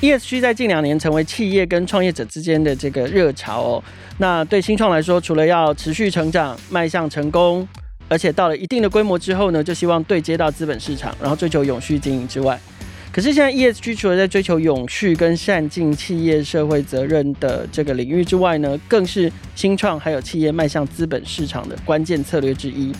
[0.00, 3.84] ESG 在近两年成为企业跟创业者之间的这个热潮哦。
[4.16, 7.68] 那对新创来说，除了要持续成长、迈向成功，
[8.08, 12.58] 而且到了一定的规模之后呢，就希望对接到资本市场，然后追求永续经营之外，
[13.12, 22.90] 可是现在 ESG 除了在追求永续跟善尽企业社会责任的这个领域之外呢，更是新创还有企业迈向资本市场的关键策略之一。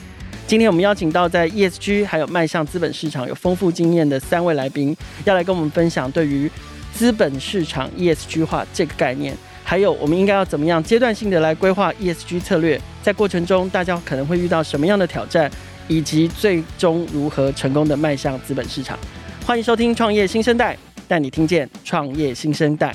[0.46, 6.50] 今天我们邀请到在 ESG 还有迈向资本市场有丰富经验的三位来宾，要来跟我们分享对于
[7.00, 15.50] 资本市场 ESG 化这个概念，还有我们应该要怎么样阶段性的来规划 ESG 策略，在过程中大家可能会遇到什么样的挑战，
[15.88, 18.98] 以及最终如何成功的迈向资本市场。
[19.46, 20.76] 欢迎收听创业新生代，
[21.08, 22.94] 带你听见创业新生代。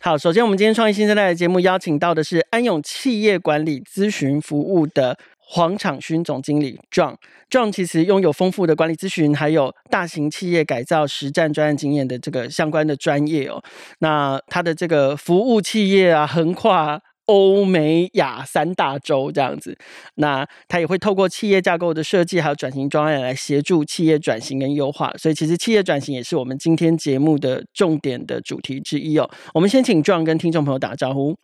[0.00, 7.16] 好，首先我们今天创业新生代的节目邀请到的是安永企业管理咨询服务的黄昶勋总经理 John。
[7.50, 13.62] John 其实拥有丰富的管理咨询，还有大型企业改造实战专案经验的这个相关的专业哦。
[13.98, 17.00] 那他的这个服务企业啊，横跨。
[17.26, 19.74] 欧美亚三大洲这样子，
[20.16, 25.10] 那他也会透过企业架构的设计，还有转型专案来协助企业转型跟优化。
[25.16, 29.26] 所以，其实企业转型也是我们今天节目的重点的主题之一哦。
[29.54, 31.34] 我们先请 John 跟听众朋友打个招呼。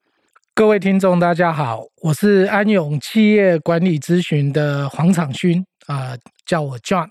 [0.55, 7.09] 各位听众，大家好，我是安永企业管理咨询的黄长勋啊，叫我 John。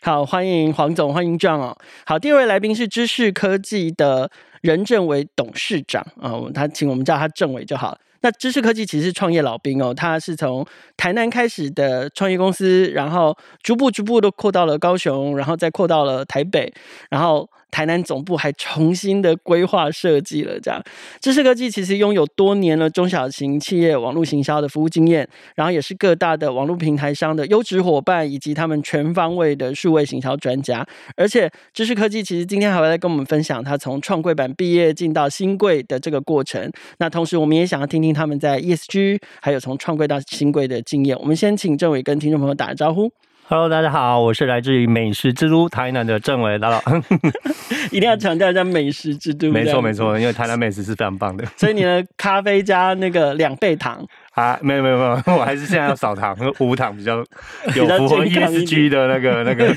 [0.00, 1.78] 好，欢迎黄总，欢迎 John 哦。
[2.04, 4.30] 好，第二位来宾是知识科技的
[4.62, 7.98] 任正伟董事长啊，他请我们叫他正伟就好了。
[8.20, 10.66] 那知识科技其实是创业老兵哦，他是从
[10.96, 16.72] 台南开始的创业公司，然后逐步逐步都扩到了高雄，然后再扩到了台北，
[17.10, 17.48] 然后。
[17.70, 20.82] 台南总部还重新的规划设计了，这样
[21.20, 30.84] 知识科技其实拥有多年的中小型企业网络行销的服务经验，然后也是各大的网络平台商的优质伙伴，以及他们全方位的数位行销专家。
[31.14, 36.72] 而且知识科技其实今天还会来跟我们分享他从创柜板毕业进到新柜的这个过程。
[36.96, 41.18] 那同时我们也想要听听他们在 ESG 还有从创柜到新柜的经验。
[41.18, 43.10] 我们先请政委跟听众朋友打个招呼。
[43.50, 46.82] Hello，大家好，我是来自于美食之都台南的政委，大佬。
[47.90, 49.50] 一定要强调一下美食之都。
[49.50, 51.46] 没错没错，因为台南美食是非常棒的。
[51.56, 54.58] 所以你的咖啡加那个两倍糖 啊？
[54.60, 57.24] 没有没有没有，我还是现在要少糖，无糖 比较
[57.74, 59.74] 有符合 ESG 的那个那个，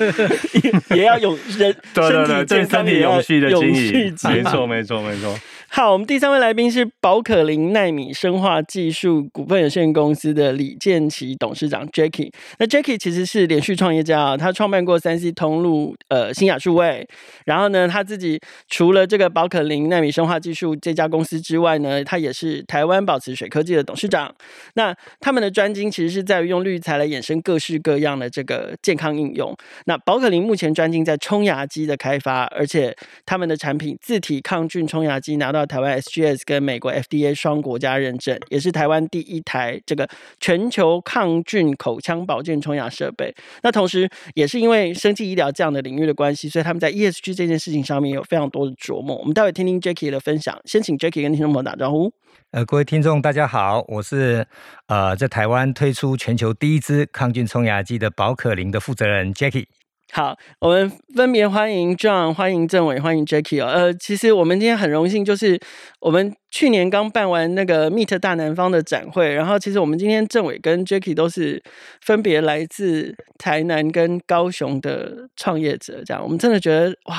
[0.94, 5.34] 也要有人对对对，对身体永续的经营，没错没错没错。
[5.74, 12.30] 好，我们第三位来宾是宝可林奈米生化技术股份有限公司的李建奇董事长 Jacky。
[12.60, 17.08] 那 Jacky 其实是连续创业家啊，他创办过三 C 通路、呃新雅数位，
[17.46, 18.38] 然后呢，他自己
[18.68, 24.30] 除了这个宝可林奈米生化技术这家公司之外呢，他也是台湾宝慈水科技的董事长。
[24.74, 29.56] 那他们的专精其实是在于用滤材来衍生各式各样的这个健康应用。
[29.86, 32.94] 那宝可林目前专精在冲牙机的开发，而且
[33.26, 35.61] 他们的产品自体抗菌冲牙机拿到。
[35.66, 40.08] 台湾 SGS 跟美国 FDA 双国家认证，也是台湾第一台这个
[40.40, 43.34] 全球抗菌口腔保健冲牙设备。
[43.64, 49.18] 那同时，也是因为生技医疗这样的领域的关系，所以他们在 ESG 这件事情上面有非常多的琢磨。
[49.18, 50.60] 我们待会听听 Jacky 的分享。
[50.66, 52.12] 先请 Jacky 跟听众朋友打招呼。
[52.52, 54.46] 呃，各位听众大家好，我是
[54.88, 59.66] 呃在台湾推出全球第一支抗菌冲牙机的宝可林的负责人 Jacky。
[60.14, 63.68] 好，我们分别欢迎 John，欢迎正伟，欢迎 Jacky 哦。
[63.68, 65.58] 呃，其实我们今天很荣幸，就是
[66.02, 71.64] 我们去年刚办完那个 Meet 大南方的展会，然后其实我们今天正伟跟 Jacky 都是
[72.02, 77.16] 分别来自台南跟高雄的创业者，这样我们真的觉得哇，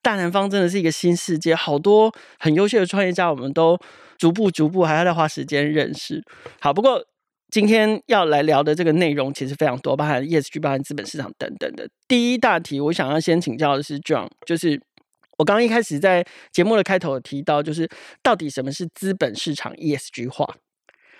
[0.00, 3.78] 大南方真的是一个新世界，好多很优秀的创业家，我们都
[4.16, 6.24] 逐步逐步还要再花时间认识。
[6.60, 7.04] 好，不过。
[7.50, 11.88] 今天要来聊的这个内容其实非常多，包含 ESG、包含资本市场等等的。
[12.08, 14.80] 第一大题，我想要先请教的是 John，就是
[15.38, 17.88] 我刚刚一开始在节目的开头提到，就是
[18.22, 20.56] 到底什么是资本市场 ESG 化？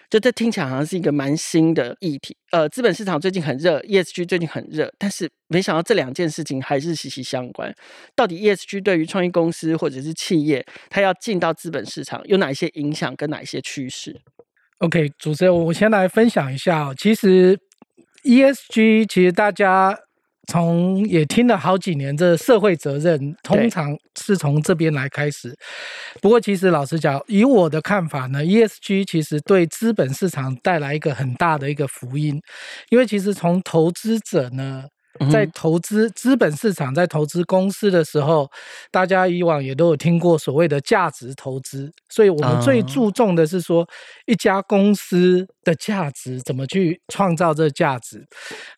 [0.09, 2.37] 就这听起来好像是一个蛮新的议题。
[2.53, 7.75] 呃，资本市场最近很热，ESG 最近很热，但是没想到这两件事情还是息息相关。
[8.15, 14.17] 到底 ESG 对于创业公司或者是企业，它要进到资本市场有哪一些影响跟哪一些趋势
[14.79, 16.93] ？OK，主持人，我先来分享一下。
[16.99, 17.59] 其实
[18.25, 19.97] ESG，其实大家
[20.49, 25.57] 从也听了好几年，这社会责任通常是从这边来开始。
[26.21, 32.41] 不过，其实老实讲，以我的看法呢，ESG 其实对资本市场带来一个很大的一个福音，
[32.91, 34.85] 因为其实从投资者呢
[35.31, 38.51] 在投资资本市场，在投资公司的时候，
[38.91, 43.89] 大家以往也都有听过所谓的价值投资，所以我们最注重的是说
[44.27, 48.27] 一家公司的价值怎么去创造这价值。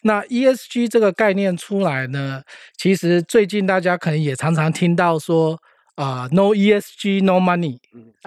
[0.03, 2.43] 那 ESG 这个概念出来呢，
[2.77, 5.59] 其实最近大家可能也常常听到说。
[5.99, 7.77] 啊、uh,，no ESG no money，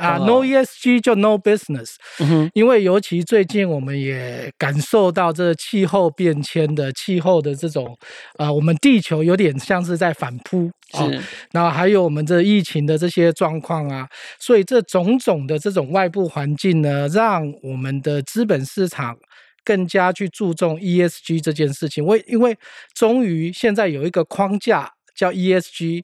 [0.02, 7.96] 啊、uh,，no ESG 就 no business，、嗯、因为尤其最近我们也感受到这气候变迁的气候的这种，
[8.38, 11.12] 啊、呃，我们地球有点像是在反扑，啊，哦、
[11.52, 14.10] 然后还有我们这疫情的这些状况啊，
[14.40, 19.16] 所以这种种的这种外部环境呢，让我们的资本市场
[19.64, 22.04] 更加去注重 ESG 这件事情。
[22.04, 22.58] 为因为
[22.96, 26.02] 终于现在有一个框架叫 ESG。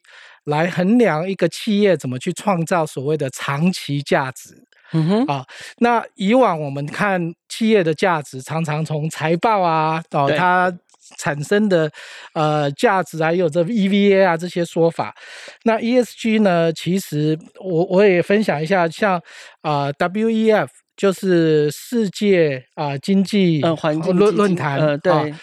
[0.48, 4.56] 来衡量一个企业怎么去创造所谓的长期价值，
[4.94, 5.46] 嗯哼啊，
[5.80, 10.74] 那以往我们看企业的价值，常常从财报啊，哦，它
[11.18, 11.92] 产生的
[12.34, 15.14] 呃价值啊，还有这 EVA 啊这些说法。
[15.64, 19.16] 那 ESG 呢，其实我我也分享一下，像
[19.62, 25.40] 啊、呃、WEF 就是世界啊、呃、经济环境论论坛，呃对、啊，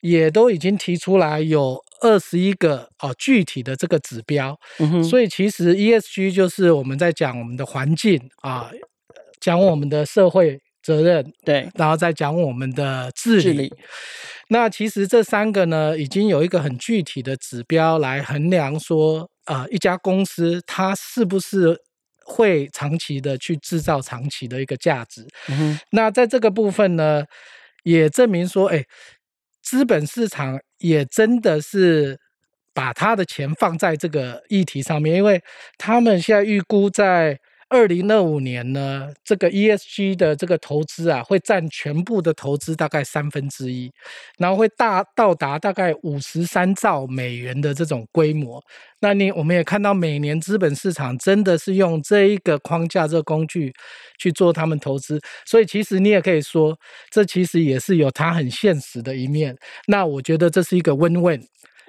[0.00, 1.76] 也都已经提出来有。
[2.00, 8.70] 二十一个哦，具体的这个指标，嗯，所以其实 ESG 就是我们在讲我们的环境啊，
[9.40, 13.74] 讲我们的社会责任，对，然后再讲我们的治理，治理。
[14.48, 21.76] 那其实这三个呢，已经有一个很具体的指标来衡量说，啊，一家公司它是不是
[22.24, 25.26] 会长期的去制造长期的一个价值。
[25.48, 27.24] 嗯，那在这个部分呢，
[27.84, 28.84] 也证明说，哎。
[29.62, 32.18] 资本市场也真的是
[32.74, 35.42] 把他的钱放在这个议题上面，因为
[35.78, 43.90] 他们现在预估在二零二五年呢，这个 ESG 的这个投资啊，会占全部的投资大概三分之一，
[44.38, 48.62] 然后会大到达大概五十三兆美元的这种规模。
[49.00, 53.72] 那你我们也看到，每年资本市场真的是用这一个框架、这个工具
[54.16, 56.78] 去做他们投资，所以其实你也可以说，
[57.10, 59.56] 这其实也是有它很现实的一面。
[59.88, 61.42] 那我觉得这是一个 win-win，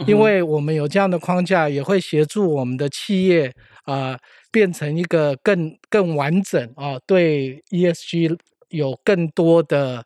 [0.08, 3.54] 因为我们有这样的框架，也会协助我们的企业
[3.84, 4.14] 啊。
[4.14, 4.20] 呃
[4.58, 8.36] 变成一个更更完整啊，对 ESG
[8.70, 10.04] 有更多的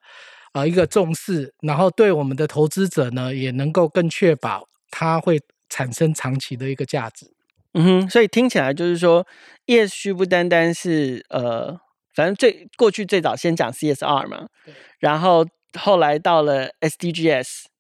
[0.52, 5.40] 啊一个重视，然后对我们的投资者呢，也能够更确保它会
[5.70, 7.32] 产生长期的一个价值。
[7.76, 9.26] 嗯哼，所以听起来就是说
[9.68, 11.80] ，ESG 不单单是呃，
[12.14, 14.48] 反正最过去最早先讲 CSR 嘛，
[15.00, 15.48] 然后
[15.80, 17.71] 后来到了 SDGs。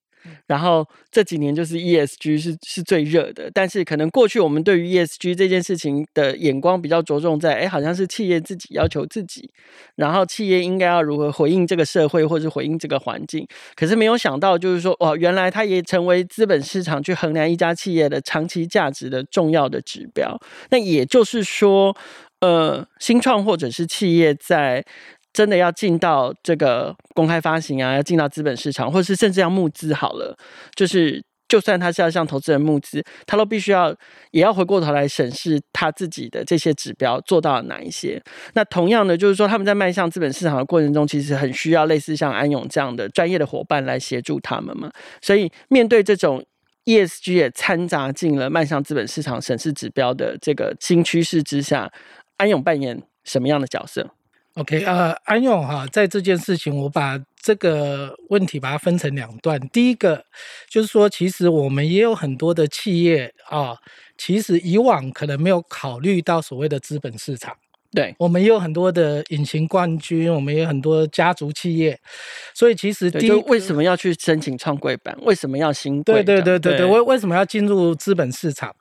[0.48, 9.50] 然后这几年就是 ESG 是是最热的，但是可能过去我们对于 ESG 这件事情的眼光比较着重在，哎，好像是企业自己要求自己，
[9.96, 20.40] 然后企业应该要如何回应这个社会或者回应这个环境，可是没有想到就是说，哦，原来它也成为资本市场去衡量一家企业的长期价值的重要的指标。
[20.70, 21.96] 那也就是说，
[22.42, 24.86] 呃，新创或者是企业在。
[25.34, 30.38] 真的要进到这个公开发行啊，要进到资本市场，或者是甚至要募资好了，
[30.76, 33.94] 就是就算他是要向投资人募资，他都必须要
[34.32, 38.22] 也要回过头来审视他自己的这些指标做到了哪一些。
[38.54, 44.90] 那同样的，就是说他们在迈向资本市场的过程中，其实很需要类似像安永这样的专业的伙伴来协助他们嘛。
[45.22, 46.42] 所以面对这种
[46.86, 51.92] ESG 也掺杂进了迈向资本市场审视指标的这个新趋势之下，
[52.38, 54.10] 安永扮演什么样的角色
[54.56, 59.60] ？OK，呃，安勇哈，在这件事情，我把这个问题把它分成两段。
[59.70, 60.26] 第一个
[60.70, 63.76] 就是说，其实我们也有很多的企业啊，
[64.18, 67.56] 其实以往可能没有考虑到所谓的资本市场。
[67.94, 72.00] 对，我们也有很多的隐形冠军，我们也有很多家族企业，
[72.54, 75.14] 所以其实第一，为什么要去申请创柜板？
[75.24, 76.24] 为什么要新贵？
[76.24, 78.74] 对对对对对，为为什么要进入资本市场？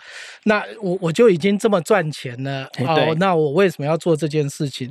[0.45, 4.88] 那我我就已经这么赚钱了，哦，那我为什么要做这件事情？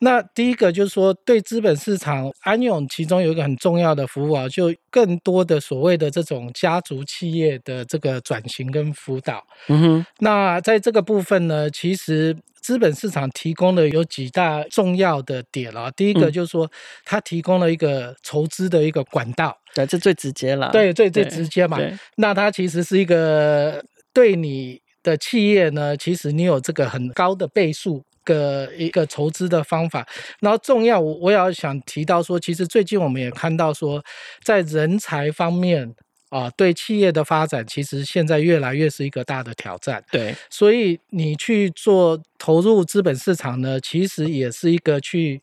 [0.00, 9.42] 那第一个就是说，对资本市场，安永其中有一个很重要的服务啊，就更多的所谓的这种家族企业的这个转型跟辅导。
[9.68, 12.36] 嗯哼，那在这个部分呢，其实。
[12.64, 15.92] 资本市场提供的有几大重要的点了。
[15.92, 16.70] 第一个就是说，
[17.04, 20.70] 它提供了一个筹资的一个管道，对，这最直接了。
[20.72, 21.78] 对，最最直接嘛。
[22.16, 30.08] 那它其实是一个对你的企业呢，其实你有这个很高的倍数的一个筹资的方法。
[30.40, 34.02] 然后重要，我我也要想提到说，其实最近我们也看到说，
[34.42, 35.94] 在人才方面。
[36.34, 40.02] 啊，对企业的发展，其实现在越来越是一个大的挑战。
[40.10, 45.40] 对，所以你去做投入资本市场呢，其实也是一个去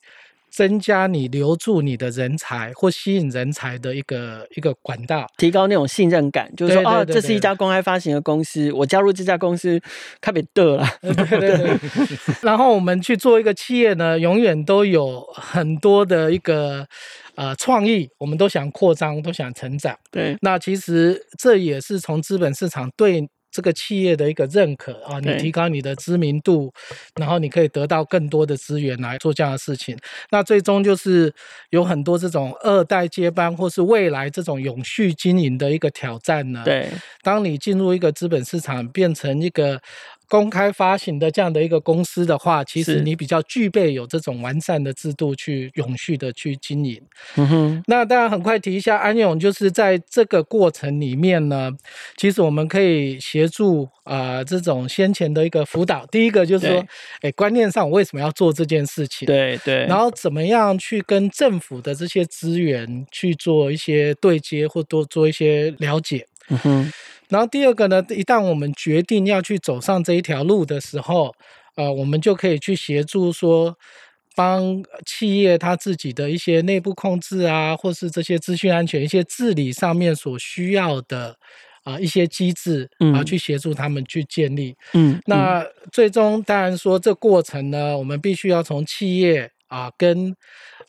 [0.49, 9.79] 增加你留住你的人才或吸引人才的一个一个管道，提高那种信任感，就是说，哦，这是一家公开发行的公司，我加入这家公司，
[10.19, 10.85] 特别得了。
[11.01, 11.79] 对对对。
[12.41, 16.85] 然后我们去做一个企业呢，永远都有很多的一个
[17.41, 19.97] 呃创意，我们都想扩张，都想成长。
[20.11, 23.27] 对，那其实这也是从资本市场对。
[23.53, 26.71] 这个企业的一个认可啊，你提高你的知名度，
[27.19, 29.93] 然后你可以得到更多的资源来做这样的事情。
[30.29, 31.33] 那最终就是
[31.71, 36.61] 有很多这种二代接班或是未来这种永续经营的一个挑战呢。
[36.63, 36.89] 对，
[37.23, 39.81] 当你进入一个资本市场，变成一个。
[40.31, 47.01] 公开发行的这样的一个公司的话，其实你比较具备有这种完善的制度去永续的去经营。
[47.35, 51.69] 嗯哼，那当然很快提一下安永，就是在这个过程里面呢，
[52.15, 56.05] 其实我们可以协助啊、呃、这种先前的一个辅导。
[56.05, 56.85] 第一个就是说，
[57.19, 59.25] 哎，观念上我为什么要做这件事情？
[59.25, 59.85] 对对。
[59.87, 66.25] 然后怎么样去跟政府的这些资源去做一些对接，或多做一些了解。
[66.47, 66.93] 嗯哼。
[67.31, 71.33] 然后第二个呢，一旦我们决定要去走上这一条路的时候，
[71.77, 73.73] 呃，我们就可以去协助说，
[74.35, 81.29] 帮企业它自己的一些内部控制啊，或是这些资讯安全、一些治理上面所需要的
[81.83, 84.75] 啊、呃、一些机制啊，去协助他们去建立。
[84.93, 90.35] 嗯，那最终当然说这过程呢，我们必须要从企业啊跟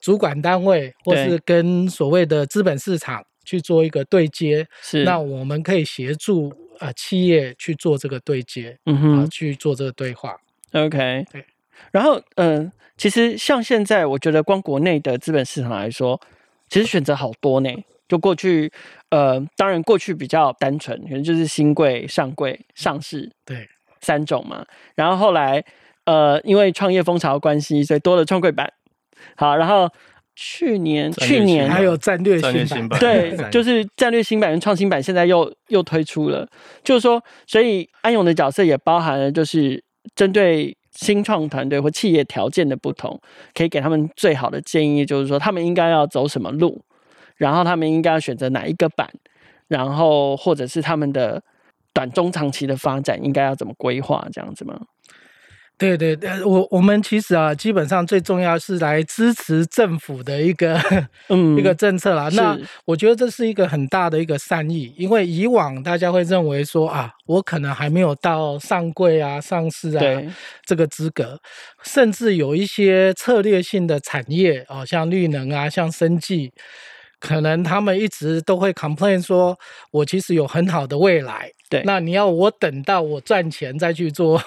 [0.00, 3.22] 主管单位，或是跟所谓的资本市场。
[3.44, 10.36] 去做一个对接，是那我们可以协助啊、呃、企业去做这个对接，嗯哼，啊去做这个对话
[10.72, 11.44] ，OK，对。
[11.90, 16.20] 然后，嗯、呃，其实像现在，我觉得光国内的资本市场来说，
[16.68, 17.70] 其实选择好多呢。
[18.08, 18.70] 就过去，
[19.08, 23.68] 呃，当然过去比较单纯，可能就是新贵、上柜、上市，对，
[24.00, 24.64] 三种嘛。
[24.94, 25.64] 然后后来，
[26.04, 28.72] 呃，因为创业风潮的关系，所以多了创柜板。
[29.36, 29.90] 好，然后。
[30.34, 36.48] 去年，去年还有战略新版，对，就是战略新版跟创新版，现在又又推出了。
[36.82, 39.82] 就是说，所以安永的角色也包含了，就是
[40.14, 43.20] 针对新创团队或企业条件的不同，
[43.54, 46.82] 可以给他们最好的建议，就是说他们应该要走什么路，
[47.36, 49.10] 然后他们应该要选择哪一个版，
[49.68, 51.42] 然后或者是他们的
[51.92, 54.80] 短中长期的发展应该要怎么规划，这样子吗？
[55.82, 60.80] 对对对，我我们其实啊，基本上最重要是来支持政府的一个
[61.28, 62.28] 嗯 一个政策啦。
[62.32, 70.02] 那我觉得这是一个很大的一个善意，因为以往大家会认为说啊，我可能还没有到上柜啊、上市啊
[70.64, 71.40] 这个资格，
[71.82, 76.52] 甚至有一些策略性的产业啊，像绿能啊、像生技。
[77.22, 79.56] 可能他们一直都会 complain 说，
[79.92, 81.48] 我其实有很好的未来。
[81.70, 84.42] 对，那你要我等到我赚钱再去做，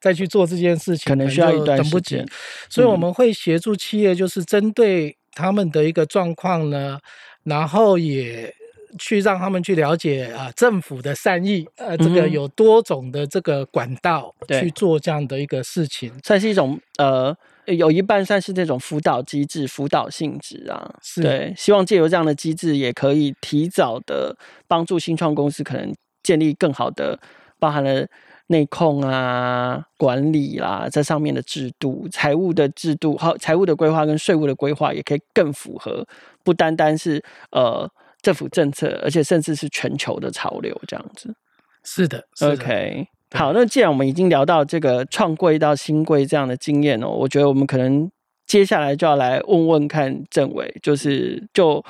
[0.00, 2.26] 再去做这件事情，可能需要一段时间。
[2.70, 6.98] 所以我们会协助企业，就是针对他们的一个状况呢，
[7.42, 8.54] 然后也
[8.98, 17.36] 去让他们去了解啊，政府的善意，呃，这个有多种的这个管道去做这样的一个事情，算是一种呃。
[17.66, 24.36] 有一半算是这种辅导机制、辅导性质啊，是对，希望借由这样的机制，也可以提早的
[24.68, 27.18] 帮助新创公司可能建立更好的，
[27.58, 28.06] 包含了
[28.48, 36.06] 内控啊、管理啦、啊，这上面的制度、财务的制度，好，财务的规划跟税务的规划，也可以更符合，
[36.42, 37.90] 不单单是呃
[38.20, 41.34] 政府政策，而且甚至是全球的潮流这样子。
[41.82, 43.08] 是的，是的，OK。
[43.36, 48.10] 好，那既然我们已经聊到这个创柜到新柜这样的经验哦，我觉得我们可能
[48.46, 51.84] 接下来就要来问问看政委，就是就。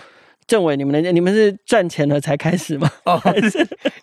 [0.46, 2.90] 政委，你们的你们是赚钱了才开始吗？
[3.04, 3.20] 哦，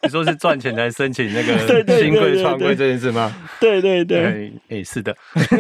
[0.04, 1.58] 你说是赚钱才申请那个
[2.00, 3.32] 新贵创贵这件事吗？
[3.60, 5.16] 对对对，哎、欸，是的。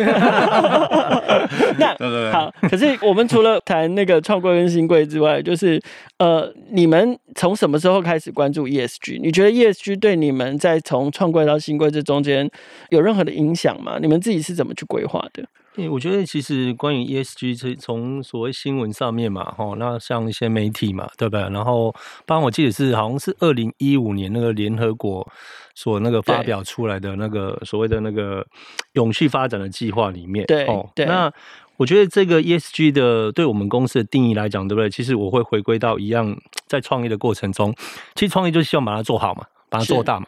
[1.78, 5.82] 那对对对好，可是我们除了谈那个创柜跟新贵之外，就是
[6.18, 9.20] 呃，你们从什么时候开始关注 ESG？
[9.22, 12.50] 你觉得 ESG 对你们在从创柜到新贵这中间
[12.90, 13.98] 有任何的影响吗？
[14.02, 15.44] 你们自己是怎么去规划的？
[15.78, 21.42] 欸、我觉得其实关于 ESG，是从所谓新闻上面嘛，吼，那像一些媒体嘛，对不对？
[21.50, 25.26] 然后，当然我记得是好像是二零一五年那个联合国
[25.74, 28.46] 所那个发表出来的那个所谓的那个
[28.94, 31.32] 永续发展的计划里面，对，哦，那
[31.78, 34.90] 我觉得这个 ESG 的对我们公司的定义来讲，对不对？
[34.90, 36.38] 其实我会回归到一样，
[36.68, 37.74] 在创业的过程中，
[38.14, 40.28] 其实创业就是希望把它做好嘛，把它做大嘛。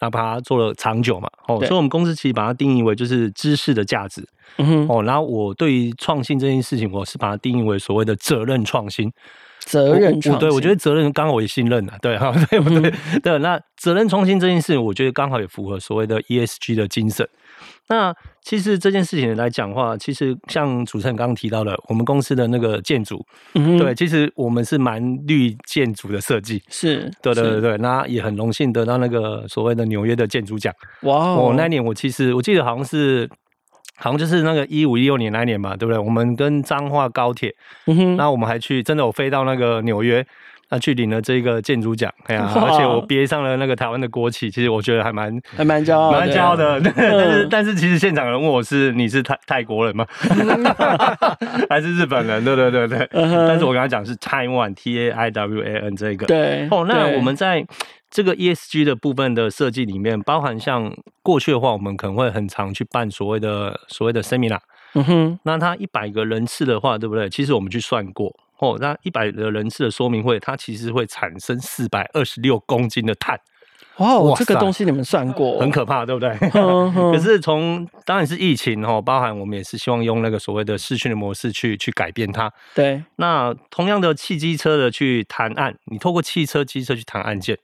[0.00, 4.26] 那把它做了长久嘛，哦，所以我们公司其实把它定义为就是知识的价值，
[4.56, 9.12] 嗯哼，哦，然后我对于创新这件事情，我是把它定义为所谓的责任创新，
[9.60, 12.92] 责任创新，对，我觉得责任刚好我也信任了，对哈， 对不对？
[13.22, 17.28] 对，那责任创新这件事情，我觉得刚好也符合所谓的 ESG 的精神。
[17.90, 23.22] 那其实这件事情来讲的话，其实像主持人刚刚提到的，我们公司的那个建筑，
[23.54, 30.72] 嗯、对，其实我们是蛮绿建筑的设计，是对对对对，那也很荣幸得到那个所谓的纽约的建筑奖。
[31.02, 33.28] 哇、那年我其实我记得好像是。
[34.02, 35.98] 好像就是那个一五一六年那年嘛，对不对？
[35.98, 37.54] 我们跟彰化高铁，
[38.16, 40.26] 那我们还去，真的我飞到那个纽约，
[40.70, 46.80] 那去领了这个建筑奖，哎呀， 而且我别上了那个台湾的国旗，其实我觉得还蛮还蛮骄傲，蛮骄傲的。
[46.96, 50.06] 但是但是其实现场人问我是你是泰泰国人吗？
[51.68, 52.44] 还是日本人？
[52.44, 53.08] 对对对对。
[53.12, 56.26] 但是我跟他讲是 Taiwan T A I W A N 这个。
[56.26, 56.68] 对。
[56.70, 57.64] 哦，那我们在。
[58.12, 64.58] 这个 ESG 的部分的设计里面，包含像过去的话，我们可能会很常去办所谓的所谓的 seminar。
[64.94, 67.30] 嗯哼，那它一百个人次的话，对不对？
[67.30, 73.40] 其实我们去算过，哦，那一百的人次的说明会，它其实会产生四百二十六公斤的碳。
[73.96, 76.30] 哇，哇，这个东西你们算过，很可怕，对不对？
[76.54, 82.50] 嗯、 可是从当然是疫情哦，包含我们也是希望用那个所谓的视讯的模式去去改变它。
[82.74, 87.58] 对，那同样的汽机车的去谈案，你透过汽车机车去谈案件。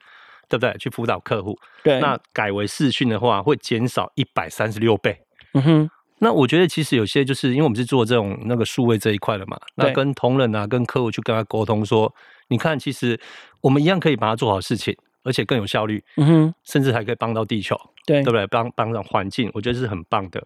[0.49, 0.73] 对不对？
[0.79, 5.19] 去辅导客户，对，那改为视讯的话，会减少一百三十六倍。
[5.55, 12.13] 嗯哼，那我觉得其实有些就是因为我们是做这种那个数位这一块的嘛，那跟同仁啊，跟客户去跟他沟通说，
[12.49, 13.19] 你看，其实
[13.61, 16.03] 我们一样可以把它做好事情，而且更有效率。
[16.17, 18.47] 嗯哼，甚至还可以帮到地球，对，对不对？
[18.47, 20.43] 帮帮上环境，我觉得是很棒的。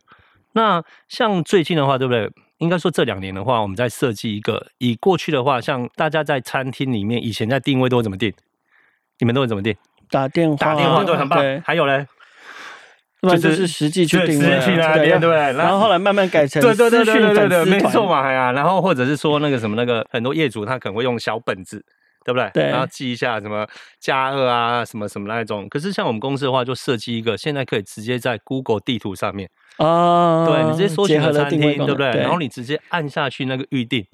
[0.53, 2.29] 那像最近的话，对不对？
[2.59, 8.33] 应该说这两年的话，我们在设计一个，以过去的话，像大家在餐厅里面以前在定位都会怎么定？
[9.21, 9.75] 你们都会怎么定？
[10.11, 11.62] 打电话，打电话对，很棒。
[11.65, 12.07] 还有嘞，
[13.23, 15.31] 就是实际去定位，对对。
[15.53, 18.53] 然后后来慢慢改成对对对对对对，没错嘛，哎呀。
[18.53, 21.85] 然后或者是说那个什么那个很多业主他可能会用小本子，
[22.25, 22.50] 对不对？
[22.55, 22.65] 对。
[22.65, 23.67] 然后记一下什么
[23.99, 25.69] 加二啊，什么什么那种。
[25.69, 32.09] 可是像我们公司的话，就设计一个，现在可以直接在 Google 地图上面啊，对你直接搜寻的餐厅，对不对？
[32.21, 34.07] 然后你直接按下去那个预定。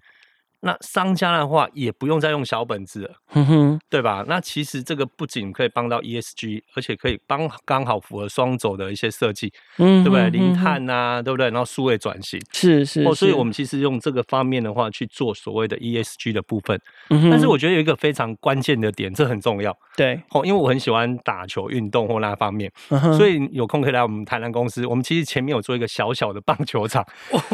[0.66, 4.24] 那商家的话也不用再用小本子了，嗯哼，对吧？
[4.26, 10.28] 那其实这个不仅可以帮到 ESG，而且可以帮刚好符合双轴的一些设计，嗯，对不对？
[10.30, 11.46] 零碳啊，对不对？
[11.50, 16.78] 然后数位转型，是是，哦，所以我们其实用这个方面的话去做所谓的 ESG 的部分。
[17.08, 22.70] 但是我觉得有一个非常关键的点，这很重要，对，哦，因为我很喜欢打球运动或那方面，
[23.16, 24.84] 所以有空可以来我们台南公司。
[24.84, 27.06] 我们其实前面有做一个小小的棒球场，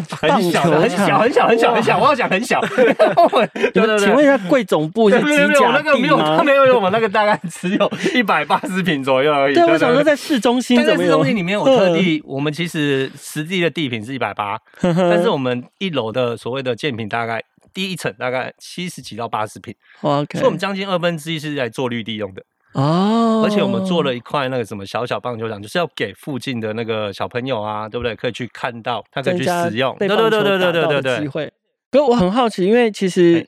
[0.08, 2.60] 很小很小很小很小很小，我要讲很小。
[3.72, 5.80] 对对对，请问一下，贵总部是几甲地吗？
[5.82, 9.54] 那个没有，他没有，我们那个大概只有一百八十平左右而已。
[9.54, 22.42] 对，我想说在市中心，在市中心里面，我特地，我们其实实际的地坪是一百八，但是我们一楼的所谓的建坪大概第一层大概七十几到八十平，OK，所以我们将近二分之一是在做绿地用的
[22.74, 23.42] 哦。
[23.44, 28.14] 而且我们做了一块那个什么小小棒球场，就是要给附近的那个小朋友啊，对不对？
[28.14, 31.52] 可以去看到，他可以去使用，对对对对对对对对。
[31.92, 33.46] 可我很好奇，因为其实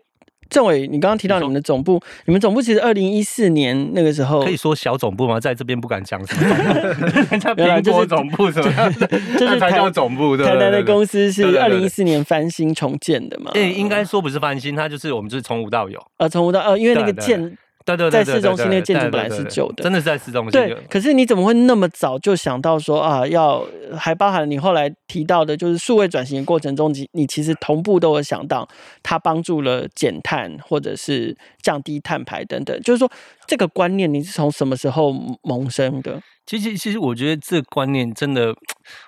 [0.50, 5.40] 政委，你刚刚提到你们的总部，你，们总部其实二零一四年那个时候，可以说小总部吗？
[5.40, 6.54] 在这边不敢讲什么，
[7.26, 8.92] 人家苹果总部什么，
[9.38, 10.36] 就是台叫总部。
[10.36, 13.50] 台南的公司是二零一四年翻新重建的嘛？
[13.54, 15.98] 对，应该说不是翻新，它就是我们就是从无到有。
[16.18, 17.56] 呃，从无到呃，因为那个建。
[17.84, 20.52] 对对对，在市中心那建筑本来是旧的，真的是在市中心。
[20.52, 23.62] 对，可是你怎么会那么早就想到说啊，要
[23.94, 28.66] 还包含你后来提到的，就是数位转型的过程中，你你其实同步都有想到，
[29.02, 32.80] 它帮助了减碳或者是降低碳排等等。
[32.80, 33.10] 就是说，
[33.46, 36.20] 这个观念你是从什么时候萌生的？
[36.46, 38.54] 其实，其实我觉得这个观念真的，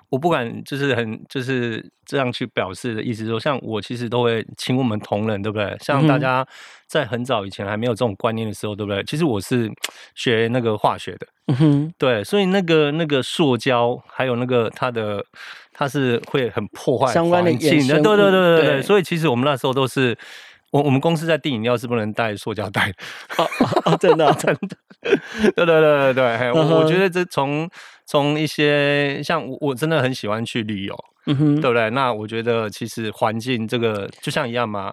[0.08, 5.76] 我不敢就是很就是这样去表示的意思说，像我其实都会请我们同仁，对不对？
[5.80, 6.46] 像大家
[6.86, 9.04] 在很早以前还没有这种观念的时候，对不对？
[9.04, 9.70] 其实我是
[10.16, 15.24] 学那个化学的，嗯哼，对，所以那个那个塑胶还有那个它的
[15.72, 17.70] 它是会很破坏相关的，对
[18.02, 18.82] 对对对对。
[18.82, 20.16] 所以其实我们那时候都是。
[20.76, 22.92] 我我们公司在订饮料是不能带塑胶袋，
[23.38, 23.48] 哦
[23.84, 24.76] 哦，真的 真的，
[25.54, 27.68] 对对对对对，我我觉得这从
[28.04, 31.88] 从一些像我我真的很喜欢去旅游，嗯哼，对不对？
[31.90, 34.92] 那我觉得其实环境这个就像一样嘛。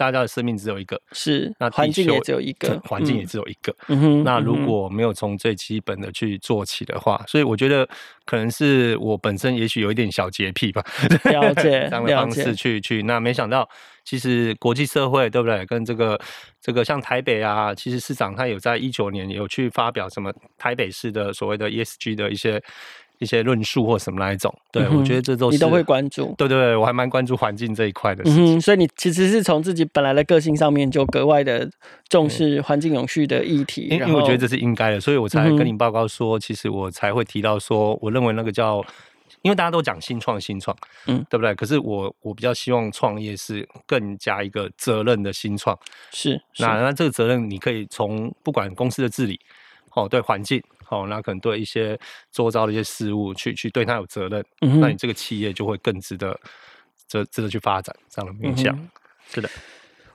[0.00, 3.76] 大家的生命只有一个，是那环境也只有一个，环境也只有一个。
[3.88, 7.86] 嗯哼，那如果没有从最基本的去做起的话，所以我觉得
[8.24, 10.82] 可能是我本身也许有一点小洁癖吧。
[11.24, 13.68] 了解，这样的方式去去，那没想到
[14.02, 15.66] 其实国际社会对不对？
[15.66, 16.18] 跟这个
[16.62, 22.58] 这个像台北啊，其实市长他有在一九年有去发表什么台北市的所谓的 ESG 的一些。
[23.20, 26.34] 一些论述或什么那一种，对、嗯、我觉得这都是你都会关注。
[26.36, 28.56] 对对对，我还蛮关注环境这一块的事情。
[28.56, 31.70] 嗯，所以你其实是从自己本来的个性上面就格外的
[32.08, 33.88] 重视环境永续的议题。
[33.90, 38.84] 因为我觉得这是应该的，所以我才跟你报告说，嗯、其实我才会提到说，我认为那个叫
[39.42, 41.54] 因为大家都讲新创新创，嗯，对不对？
[41.54, 45.78] 可是我我比较希望创业是更加一个责任的新创，
[46.10, 49.40] 是，是那那这个责任你可以从不管公司的治理，
[49.94, 51.98] 哦，对环境，哦，那可能对一些
[52.30, 56.38] 周遭的一些事物去去对他有责任，嗯，那你这个企业就会更值得
[57.08, 58.88] 值值得去发展这样的面向，嗯、
[59.32, 59.48] 是的。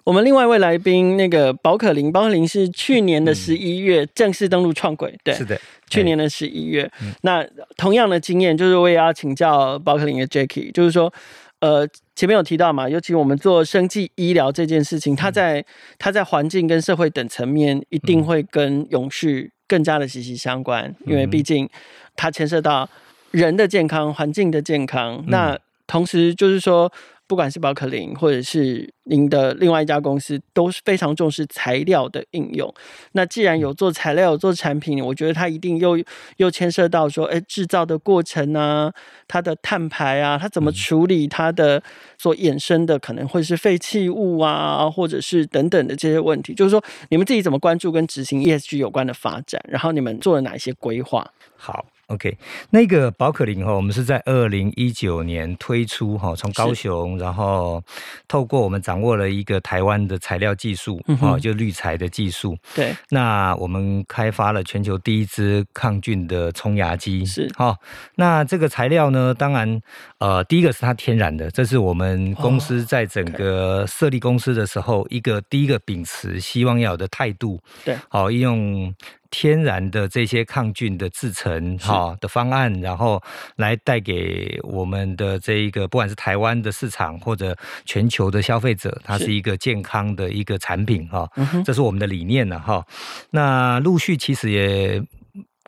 [0.03, 5.59] 我们另外一位来宾，那个宝可林，宝可林是去年的十一月正式登陆创轨，对，是的，
[5.89, 6.87] 去年的十一月。
[7.01, 7.43] 嗯、那
[7.75, 11.11] 同样的经验，就是我也要请教宝可林的 Jacky，就是说，
[11.59, 15.65] 呃，前面有提到嘛，尤其我们做生计医疗这件事情，它在
[15.97, 21.69] 它在环境跟社会等层面，一定会跟永续更加的息息相关，因为毕竟
[22.15, 22.89] 它牵涉到
[23.31, 25.23] 人的健康、环境的健康。
[25.27, 26.91] 那同时就是说。
[27.27, 32.71] 不管是宝可林，或者是您的另外一家公司，都是非常重视材料的应用。
[33.13, 35.97] 那既然有做材料、有做产品，我觉得它一定又
[36.37, 38.93] 又牵涉到说，哎，制造的过程啊，
[39.27, 41.81] 它的碳排啊，它怎么处理它的
[42.17, 46.53] 所衍生的可能会是废弃物啊，或者是等等的这些问题。
[46.53, 49.59] 就是说，你们自己怎么关注跟执行 ESG 有关的发展？
[49.67, 51.31] 然后你们做了哪一些规划？
[51.55, 51.85] 好。
[52.07, 52.37] OK，
[52.69, 57.83] 那个宝可林哈，我们是在二零一九年推出哈，从高雄，然后
[58.27, 62.55] 透过我们掌握了一个台湾的材料技术，嗯，就滤材的技术。
[62.75, 67.25] 对，那我们开发了全球第一支抗菌的冲牙机。
[67.25, 67.75] 是，哈，
[68.15, 69.81] 那这个材料呢，当然，
[70.19, 77.59] 呃，第一个是它天然的，这是我们公司在整个设立公司的时候，一个第一个秉持希望要有的态度。
[77.83, 78.93] 对，好，用。
[79.37, 83.21] 天然的这些抗菌的制成哈的方案，然后
[83.57, 91.29] 来带给我们的这一个不管是台湾的市场或者全球的消费者，它是一个健康的一个产品哈，
[91.65, 92.81] 这是我们的理念了哈。
[93.29, 95.03] 那陆续其实也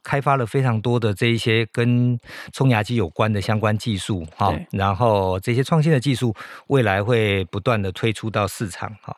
[0.01, 2.17] 开发了非常多的这一些跟
[2.53, 6.33] 冲牙机有关的相关技术哈，然后这些创新的技术
[6.67, 9.13] 未来会不断的推出到市场哈。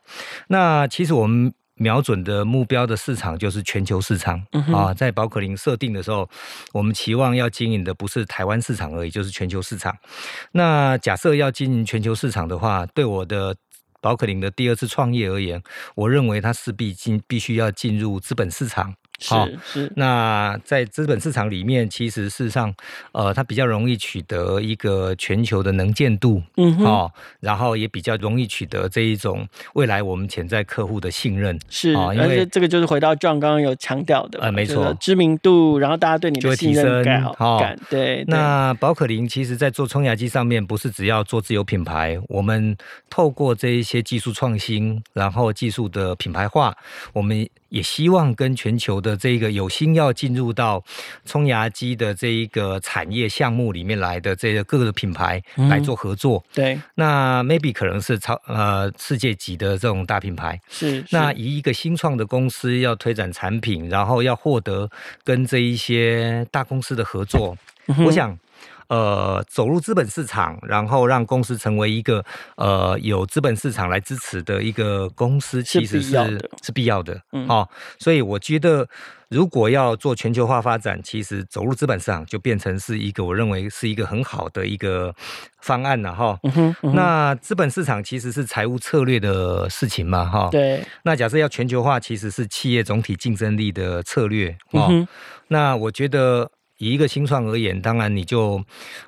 [0.47, 1.53] 那其实我们。
[1.79, 6.29] 瞄准的目标的市场就是全球市场、嗯、啊，在宝可林设定的时候，
[6.73, 9.95] 我们期望要经营的不是台湾市场而已，就是全球市场。
[10.51, 13.55] 那假设要经营全球市场的话，对我的
[14.01, 15.61] 宝可林的第二次创业而言，
[15.95, 18.93] 我认为它势必进必须要进入资本市场。
[19.27, 19.93] 好，是，是。
[19.95, 22.73] 那在资本市场里面，其实事实上，
[23.11, 31.93] 呃，它比较容易取得一个全球的能见度，嗯哼，哦，然后也比较容易取得这一种未来我们潜在客户的信任，是。
[31.93, 38.23] 因为这个就是回到 John 刚刚有强调的，呃，没错，知名度，然后大家对你的信任感，好感，对。
[38.27, 42.75] 那宝可林其实在做冲牙机上面，不是只要做自有品牌，我们
[43.09, 46.75] 透过这一些技术创新，然后技术的品牌化，
[47.13, 47.47] 我们。
[47.69, 50.83] 也希望跟全球的这个有心要进入到
[51.25, 56.43] 冲牙机的这一个产业项目里面来的这个各个品牌来做合作。
[56.49, 60.59] 嗯、对，那 maybe 可能是超呃世界级的这种大品牌。
[60.69, 64.89] 是，是那以一个新创的公司要推展产品，然后要获得
[65.23, 68.37] 跟这一些大公司的合作，嗯、我想。
[68.89, 72.25] 呃，走入资本市场，然后让公司成为一个
[72.57, 76.11] 呃有资本市场来支持的一个公司，其实是
[76.63, 77.21] 是必，要的。
[77.31, 78.87] 嗯，好、哦，所以我觉得，
[79.29, 85.13] 如果要做全球化发展，其实走入资本市场就变成是一个我认为是一个很好的一个
[85.61, 86.39] 方案了哈。
[86.41, 90.49] 嗯哼，嗯，那资本市场其实是财务策略的事情嘛，哈。
[90.51, 90.83] 对。
[91.03, 94.57] 那假设要全球化，其实是企业总体竞争力的策略。
[94.71, 95.07] 哦。
[95.49, 96.49] 那我觉得。
[96.79, 98.63] 以一个新创而言，当然你就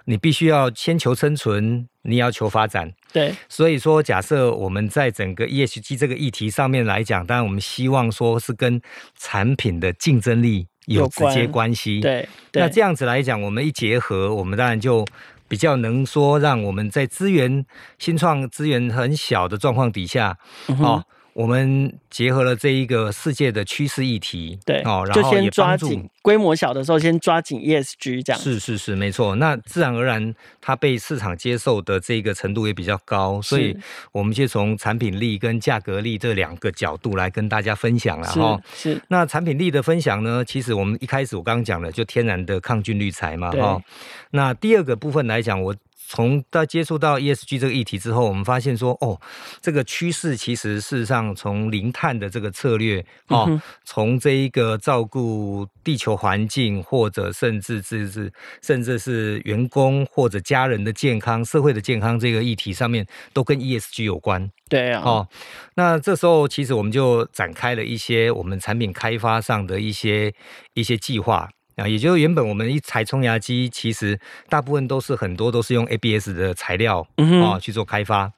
[0.05, 2.93] 你必须要先求生存，你要求发展。
[3.11, 8.81] 对，所以说，假设我们在整个 ESG 这个议题上面来讲，当然我们希望说是跟
[9.17, 11.99] 产品的竞争力有直接关系。
[11.99, 15.05] 对，对，那这样子来讲，我们一结合，我们当然就
[15.47, 17.65] 比较能说，让我们在资源
[17.97, 21.05] 新创资源很小的状况底下，嗯哦
[21.41, 28.39] 我们结合了这一个世界的趋势议题，对，哦，然后就先抓紧规模小的时候，先抓紧 ESG 这样。
[28.39, 29.35] 是是是，没错。
[29.37, 33.75] 那自然而然，它被市场接受的这个程度也比较高，所以
[34.11, 38.61] 我们就从产品力跟价格力这两个角度来跟大家分享了哈。
[38.75, 39.01] 是。
[39.07, 43.81] 那产品力的分享呢，其实我们一开始我刚刚讲了，就天然的抗菌滤材嘛，哈。
[44.29, 45.75] 那第二个部分来讲，我。
[46.07, 49.19] 从到接触到 ESG 这个议题之后，我们发现说，哦，
[49.61, 64.51] 这个趋势其实事实上从零碳的这个策略，哦，从这一个照顾地球环境，或者甚至是甚至是员工或者家人的健康、社会的健康这个议题上面，都跟 ESG 有关。
[64.67, 65.27] 对啊，哦，
[65.75, 70.33] 那这时候其实我们就展开了一些我们产品开发上的一些
[70.73, 71.49] 一些计划。
[71.75, 77.07] 啊，也就是原本我们一台冲牙机，其实大部分都是很多都是用 ABS 的材料
[77.43, 78.31] 啊、去做开发。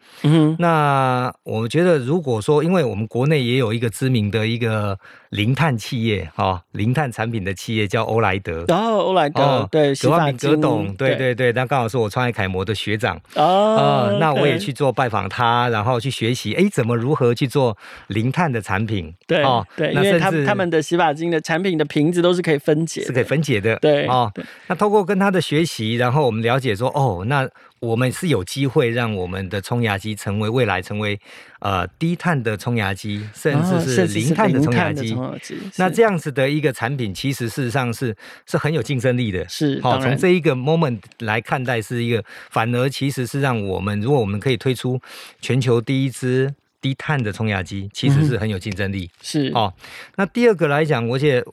[0.60, 4.98] 那我觉得，如果说，因为我们国内也有一个知名的一个
[5.34, 8.64] 零碳企业哈、哦，零碳产品的企业叫欧莱德。
[8.68, 14.18] 然后欧莱德、哦、对，葛万明葛董，对对对，那刚好是我创业楷模的学长哦、呃。
[14.20, 17.76] 那我也去做拜访他，然后去学习，哎，怎么如何去做
[18.08, 19.12] 零碳的产品？
[19.26, 23.76] 对哦，对，因为他们他们的洗发精的产品的瓶子都是可以分解，是可以分解的。
[23.78, 24.06] 对。
[24.06, 24.32] 哦，
[24.68, 27.50] 那透过跟他的学习，然后我们了解说，哦，那
[27.84, 31.20] 我们是有机会让我们的冲牙机成为未来成为
[31.60, 35.14] 呃低碳的冲牙机，甚至是零碳的冲牙机。
[35.16, 35.38] 哦、
[35.76, 38.16] 那这样子的一个产品，其实事实上是
[38.46, 39.46] 是很有竞争力的。
[39.50, 44.98] 是，好、哦，从这一个 moment 来看待，是一个反而其实是让我们，如果我们可以推出
[45.42, 49.04] 全球第一支低碳的冲牙机，其实是很有竞争力。
[49.04, 49.74] 嗯、是，哦，
[50.16, 51.44] 那第二个来讲，而且。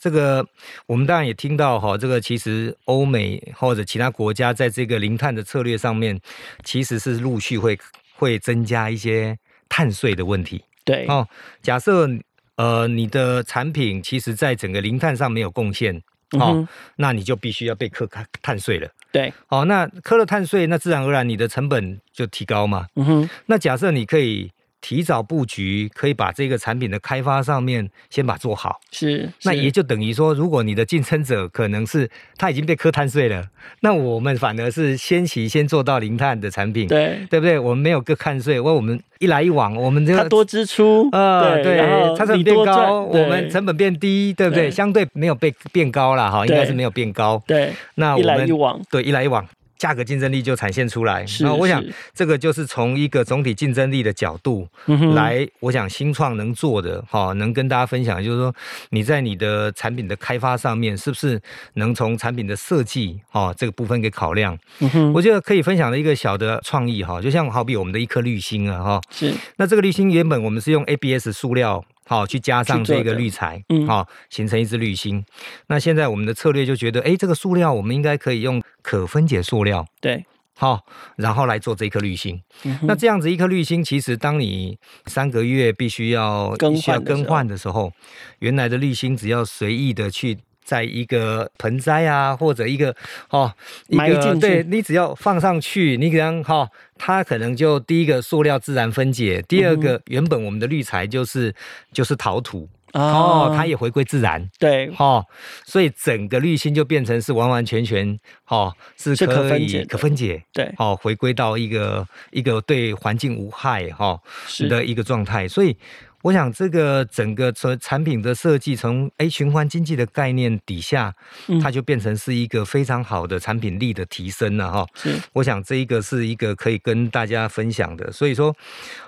[0.00, 0.44] 这个
[0.86, 6.18] 我们当然也听到哈，这个其实欧美或者其他国家在这个零碳的策略上面，
[6.64, 7.78] 其实是陆续会
[8.16, 9.36] 会增加一些
[9.68, 10.64] 碳税的问题。
[10.86, 11.28] 对哦，
[11.60, 12.08] 假设
[12.56, 15.94] 呃你的产品其实在整个零碳上没有贡献
[16.32, 18.08] 哦、嗯，那你就必须要被课
[18.40, 18.88] 碳税了。
[19.12, 22.86] 对，哦，那课了碳税，那自然而然你的成本就提高嘛。
[22.96, 24.50] 嗯哼，那假设你可以。
[24.80, 28.80] 提早布局，可以把这个产品的开发上面先把做好。
[28.90, 33.44] 是，那也就等于说，如果你的竞争者可能是他已经被磕碳税了，
[33.80, 37.58] 那我们反而是先期先做到零碳的产品，对对不对？
[37.58, 41.78] 我们没有个碳税，因为我们一来一往，我们这个他多支出，呃，对，
[42.16, 44.70] 它成本变高，我们成本变低，对不对？
[44.70, 47.42] 相对没有被变高了哈，应该是没有变高。
[47.46, 49.46] 对，那我们一来一往，对，一来一往。
[49.80, 54.68] 价格竞争力就展现出来，然后我想这个就是从一个总体竞争力的角度
[55.14, 58.54] 来，我想新创能做的哈，能跟大家分享，就是说
[58.90, 61.40] 你在你的产品的开发上面，是不是
[61.74, 64.58] 能从产品的设计哈这个部分给考量？
[64.80, 69.32] 嗯我觉得可以分享的一个小的创意哈，就像好比我们的一颗滤芯啊哈，是。
[69.56, 71.82] 那这个滤芯原本我们是用 ABS 塑料。
[72.10, 75.24] 好，去加上这个滤材，嗯，好，形成一支滤芯。
[75.68, 80.24] 那现在我们的策略就觉得，哎，这个塑料我们应该可以用可分解塑料，对，
[80.56, 80.80] 好，
[81.14, 82.42] 然后来做这颗滤芯。
[82.82, 87.92] 那这样子一颗滤芯，其实当你三个月必须要更需要更换的时候，
[88.40, 90.38] 原来的滤芯只要随意的去。
[90.70, 92.94] 在一个盆栽啊，或者一个
[93.30, 93.52] 哦，
[93.88, 101.52] 一个对，你只要放上去，你可能哈、哦，它可能就第一个塑料自然分解，第二个、嗯、原本我们的滤材就是
[101.92, 105.26] 就是陶土哦，哦，它也回归自然，对，哦，
[105.66, 114.20] 所以整个滤芯就变成是完完全全哦，是可以可分解，可分解，对，哦，回归到一个一个对环境无害哈、哦、
[114.68, 115.76] 的一个状态，所以。
[116.22, 121.14] 我想这个整个从产品的设计，从哎循环经济的概念底下，
[121.62, 124.86] 它就变成是一个非常好的产品力的提升了哈。
[124.94, 128.12] 是，我想这一个是一个可以跟大家分享的。
[128.12, 128.54] 所以说，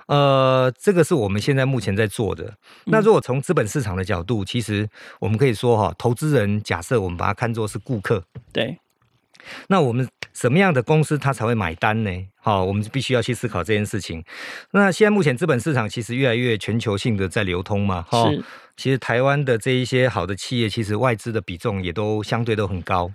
[0.06, 2.54] 呃，这个是我们现在目前在做的。
[2.86, 4.88] 那如果从资本市场的角度，其实
[5.20, 8.78] 我们可以说哈，投资人假设我们把它看作是顾客，对。
[9.66, 12.10] 那我们什么样的公司它才会买单呢？
[12.40, 14.24] 好，我们必须要去思考这件事情。
[14.72, 18.28] 那现在目前资本市场其实越来越全球性的在流通嘛，哈。
[18.74, 23.12] 其实台湾的这一些好的企业，其实外资的比重也都相对都很高。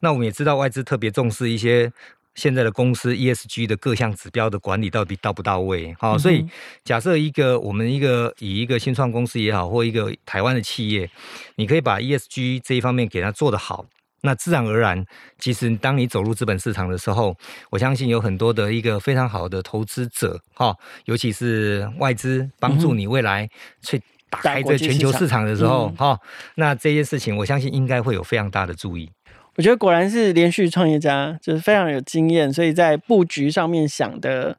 [0.00, 1.90] 那我们也知道外资特别重视一些
[2.34, 5.96] 现在的公司 ESG 的各项指标的管理到底到不到位。
[5.98, 6.46] 好，所以
[6.84, 11.10] 假设一个我们一个以一个新创公司也好，或一个台湾的企业，
[11.56, 13.86] 你可以把 ESG 这一方面给它做得好。
[14.22, 15.04] 那自然而然，
[15.38, 17.36] 其实当你走入资本市场的时候，
[17.70, 23.48] 我相信有很多的一个非常好的投资者，哈，尤其是外资帮助你未来
[23.80, 26.18] 去打开这全球市场的时候，哈，
[26.56, 29.08] 那这些事情我相信应该会有非常大的注意。
[29.54, 34.58] 我觉得果然是连续创业家，就是非常有经验，所以在布局上面想的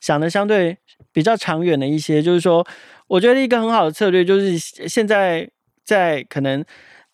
[0.00, 0.76] 想的相对
[1.12, 2.66] 比较长远的一些，就是说，
[3.06, 5.48] 我觉得一个很好的策略就是现在
[5.84, 6.64] 在可能。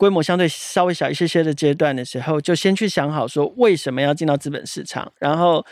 [0.02, 5.64] 规模相对稍微小一些些的阶段的时候，就先去想好说为什么要进到资本市场，然后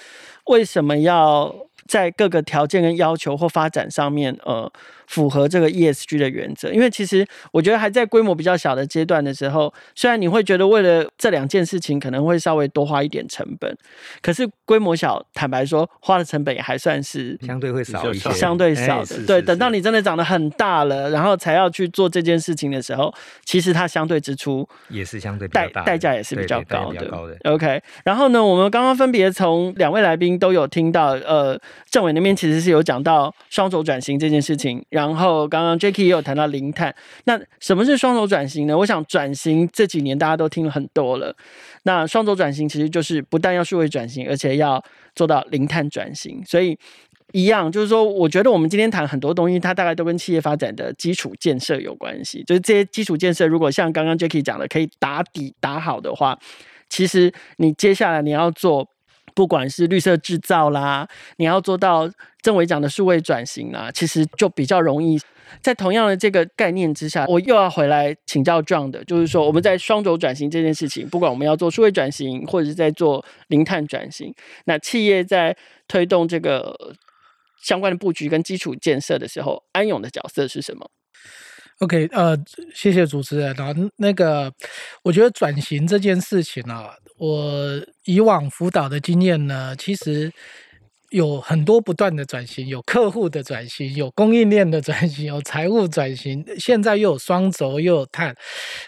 [0.45, 1.53] 为什么要
[1.89, 4.73] 在各个条件跟要求或发展上面，呃。
[5.11, 13.77] 符合这个 ESG 的原则，因为其实我觉得还在规模比较小的阶段的时候，虽然你会觉得为了这两件事情可能会稍微多花一点成本，
[14.23, 19.27] 可是规模小，坦白说花的成本也还算是相对会少一些，相对少的。
[19.27, 23.13] 对，等到你真的长得很大了，然后才要去做这件事情的时候，
[23.45, 27.37] 其实它相对支出也是相对代代价也是比较高的。
[27.51, 34.81] OK，然后呢，我们刚刚分别从两位来宾都有听到，呃，政委那边其实是有讲到双轴转型这件事情。
[35.00, 36.95] 然然后刚刚 Jacky 也有谈到零碳。
[37.25, 38.77] 那什么是双轴转型呢？
[38.77, 41.35] 我想转型这几年大家都听了很多了。
[41.85, 44.83] 那双轴转型其实就是不但要数位转型，而且要
[45.15, 46.43] 做到零碳转型。
[46.45, 46.79] 所以
[47.33, 52.45] 一样，就是说，我觉得我们今天谈很多东西，它大概都跟企业发展的基础建设有关系。
[52.45, 56.39] 就是这些基础建设，如果像刚刚 Jacky 讲的，可以打底打好的话，
[56.89, 58.89] 其实你接下来你要做。
[59.35, 62.11] 不管是绿色制造啦，你要做到
[62.43, 65.19] 政委讲的数位转型啦，其实就比较容易。
[65.61, 74.33] 在同样的这个概念之下，我又要回来请教 John 的，就是说我们在双轴转型这件事情，不管我们要做数位转型，或者是在做零碳转型，
[74.67, 75.57] 那企业在
[75.89, 76.95] 推动这个
[77.65, 80.89] 相关的布局跟基础建设的时候，安永的角色是什么
[81.81, 82.39] ？OK，呃，
[82.73, 83.53] 谢谢主持人。
[83.57, 84.53] 然后那个，
[85.03, 90.33] 我觉得转型这件事情啊，我以往辅导的经验呢，其实
[91.11, 98.35] 有很多不断的转型，有客户的转型，有供应链的转型，有财务转型，现在又有双轴，又有碳。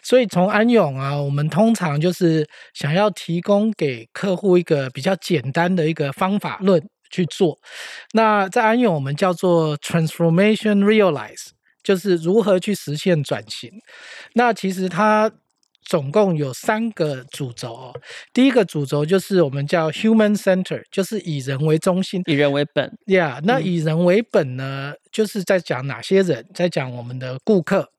[0.02, 7.58] 所以从安永啊，我们通常就是想要提供给客户一个比较简单的一个方法论去做。
[8.14, 11.50] 那在安永，我们叫做 Transformation Realize。
[11.84, 13.68] 就是如何去实现转型。
[14.34, 15.28] 那其实它
[15.92, 17.92] 总共有三个主轴哦。
[18.32, 22.90] 第一个主轴就是我们叫 human center，就是以人为中心，以人为本。
[23.08, 27.90] 呀，yeah, 那以人为本呢，嗯、就是在讲哪些人，在讲我们的顾客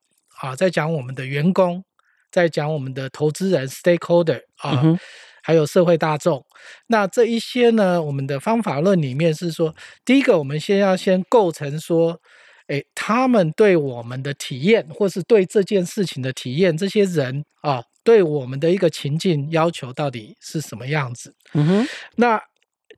[0.42, 1.84] 啊，在讲我们的员工，
[2.32, 4.98] 在讲我们的投资人 stakeholder 啊，嗯、
[5.44, 6.44] 还有社会大众。
[6.88, 12.20] 那这一些呢，我们的方法论里面是说，第一个我们先要先构成说。
[12.67, 21.34] 诶，他们对我们的体验，或是对这件事情的体验，这些人啊，对我们的一个情境要求到底是什么样子？
[21.54, 22.41] 嗯哼，那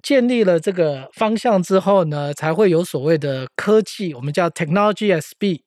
[0.03, 5.61] 建立了这个方向之后呢，才会有所谓的科技，我们叫 technology speed，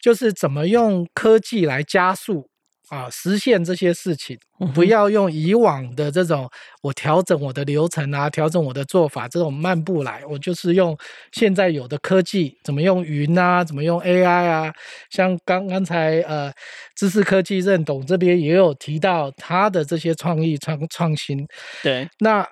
[0.00, 2.48] 就是怎么用科技来加速。
[2.88, 4.38] 啊，实现这些事情，
[4.72, 6.48] 不要用以往的这种
[6.82, 10.24] 我调整我的流程啊，调整我的做法这种慢步来。
[10.26, 10.96] 我就是用
[11.32, 14.72] 现在有的科技，怎么用云啊，怎么用 AI 啊。
[15.10, 16.52] 像刚刚才呃，
[16.94, 21.44] 知识科技任董这边也有提到他的这些创意创创新。
[21.82, 22.46] 对，那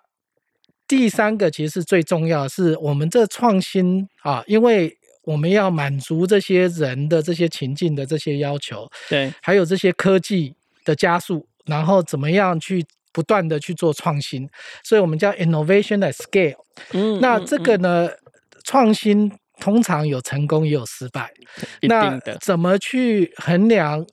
[0.89, 4.97] 第三个其实是最重要的是我们这创新啊，因为。
[5.25, 14.49] 我们要满足这些人的这些情境的这些要求，对，还有这些科技的加速，然后怎么样去不断的去做创新，
[14.83, 16.57] 所以我们叫 innovation at scale。
[16.93, 18.19] 嗯，那这个呢，嗯、
[18.65, 21.33] 创新通常有成功也有失败，
[21.83, 24.07] 那怎么去衡量？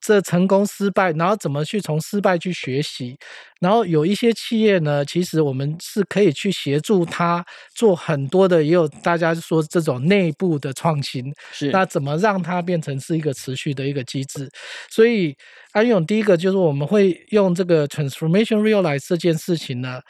[0.00, 3.16] 这成功失败，然后怎么去从失败去学习？
[3.60, 11.24] 然后有一些企业呢，其实我们是可以去协助他做很多的，也有大家说这种内部的创新。
[11.52, 14.48] 是，那怎么让它变成是一个持续的一个机制？
[14.90, 15.34] 所以
[15.72, 20.00] 安永第一个就是我们会用这个 transformation realize 这件事情呢，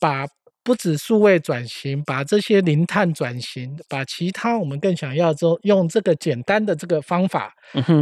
[0.00, 0.26] 把。
[0.64, 7.54] 不止数位转型，把这些零碳转型，把其他我们更想要做，用这个简单的这个方法，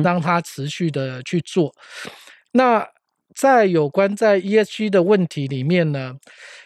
[0.05, 1.75] 让它持续的去做。
[2.05, 2.11] 嗯、
[2.53, 2.88] 那
[3.35, 6.14] 在有关在 ESG 的问题里面呢，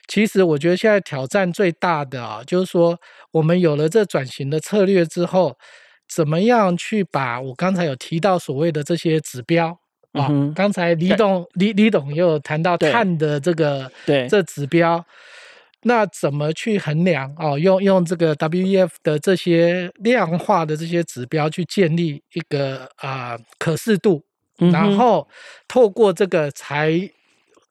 [0.06, 5.56] 其实我觉得现在挑战最大的啊，就是说我们有了这转型的策略之后，
[6.06, 9.78] 怎么样去把我刚才有提到所谓的这些指标
[10.12, 15.02] 啊，刚才李董李李董也有谈到碳的这个对这指标。
[15.88, 17.56] 那怎么去衡量哦？
[17.56, 24.20] 用用这个 WEF 的这些量化的这些指标去建立一个啊、呃、可视度，
[24.58, 25.28] 然后
[25.68, 27.08] 透过这个才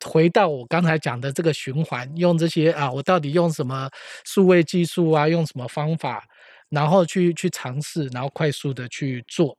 [0.06, 3.90] 回到我刚才讲的这个循环，用这些啊，我到底用什么
[4.24, 6.24] 数位技术啊，用什么方法，
[6.70, 9.58] 然后去去尝试，然后快速的去做。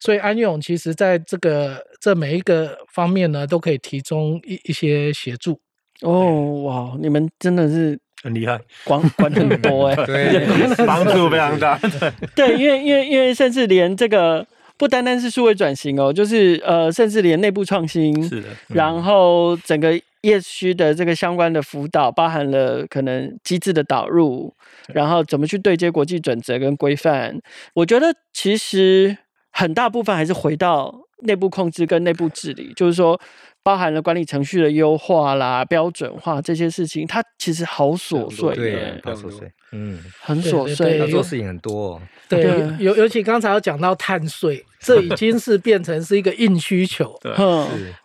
[0.00, 5.60] 所以安永其实在这个这每一个方面呢，都可以提供一一些协助。
[6.02, 6.96] 哦，哇！
[7.00, 11.78] 你们真的是很厉害，管 管很多哎， 对，帮助非常大。
[12.34, 14.44] 对，因为因为因为甚至连这个
[14.76, 24.52] 不单单是数位转型哦，就是呃，甚至连内部创新是的，嗯、然后整个 ESG 的这个相关的辅导，包含了可能机制的导入，
[24.92, 27.38] 然后怎么去对接国际准则跟规范。
[27.74, 29.16] 我觉得其实
[29.52, 33.20] 很大部分还是回到内部控制跟内部治理，就是说。
[33.62, 42.00] 包含了管理程序的优化啦、标准化这些事情，它其实好琐碎，对，好琐碎，嗯，很琐碎，要做事情很多。
[42.28, 42.42] 对，
[42.78, 47.16] 尤尤其刚才有讲到碳税，这已经是变成是一个硬需求。
[47.22, 47.32] 对，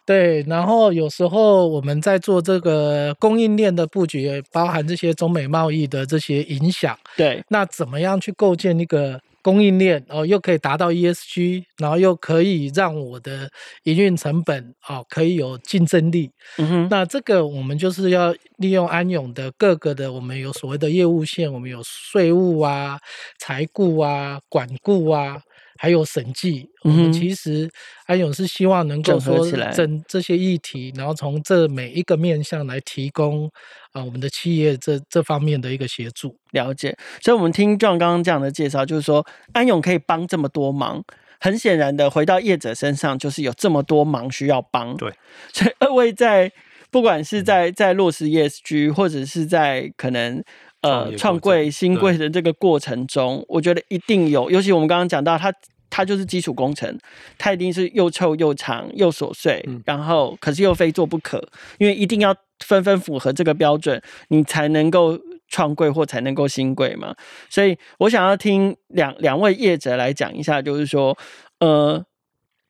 [0.05, 0.41] 对。
[0.47, 6.97] 然后有时候我们在做这个供应链的布局，包含这些中美贸易的这些影响。
[7.15, 9.19] 对，那怎么样去构建一个？
[9.47, 13.49] 供应链哦，又可以达到 ESG，然后又可以让我的
[13.83, 16.29] 营运成本哦可以有竞争力。
[16.57, 22.99] 嗯哼，那这个我们就是要利用安永的各个的，我们有所谓的业务线，我们有税务啊、
[23.39, 25.41] 财顾啊、管顾啊。
[25.77, 27.69] 还有审计，我们其实
[28.05, 33.45] 安永是希望能够说整这些议题，然后从这每一个面向来提供
[33.91, 36.35] 啊、呃、我们的企业这这方面的一个协助。
[36.51, 41.03] 了解，所以我们听 John 刚刚这样的介绍，就是说安永可以帮这么多忙。
[41.39, 44.97] 很显然的，回到业者身上，就是有这么多忙需要帮。
[44.97, 45.13] 对，
[45.53, 46.51] 所以二位在
[46.89, 50.43] 不管是在在落实 ESG，或者是在可能。
[50.81, 55.51] 呃，创柜新柜的这个过程中，我觉得一定有，尤其我们刚刚讲到，它
[55.89, 56.97] 它就是基础工程，
[57.37, 61.41] 它一定是又臭又长又琐碎，嗯、然后可是又非做不可，
[61.79, 65.17] 因为一定要纷纷符合这个标准，你才能够
[65.47, 67.15] 创柜或才能够新柜嘛。
[67.49, 71.17] 所以我想要听两两位业者来讲一下，就是说，
[71.59, 72.05] 呃。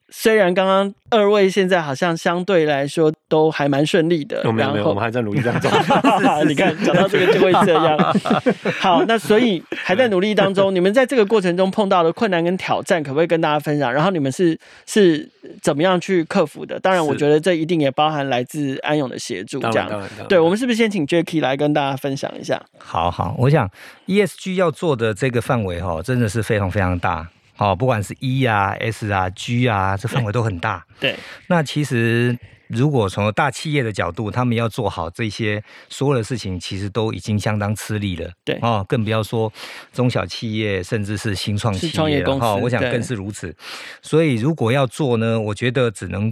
[0.09, 5.69] 虽然刚刚二位现在好像相对来说都还蛮顺利的，没有没有，我们还在努力当中。
[6.47, 8.15] 你看讲到这个就会这样。
[8.79, 10.73] 好，那所以还在努力当中。
[10.73, 13.91] 你们在这个过程中碰到的困难跟挑战，可不可以跟大家分享？
[13.93, 15.27] 然后你们是是
[15.61, 16.79] 怎么样去克服的？
[16.79, 19.59] 当然，我觉得这一定也包含来自安永的协助。
[19.59, 19.89] 这样，
[20.29, 22.61] 对，我们是不是先请 Jacky 来跟大家分享一下？
[22.77, 23.69] 好好，我想
[24.07, 27.27] ESG 要做的这个范围哈，真的是非常非常大。
[27.57, 30.85] 哦，不管是 E 啊、S 啊、G 啊，这范围都很大。
[30.99, 31.15] 对，
[31.47, 32.37] 那其实
[32.67, 38.31] 如果从大企业的角度，他们要做好这些所有的事情，其实都已经相当吃力了。
[38.43, 39.51] 对，哦，更不要说
[39.91, 42.37] 中小企业，甚至是新创企业了。
[42.37, 43.55] 哈、哦，我想更是如此。
[44.01, 46.29] 所以如果要做呢，我觉得只能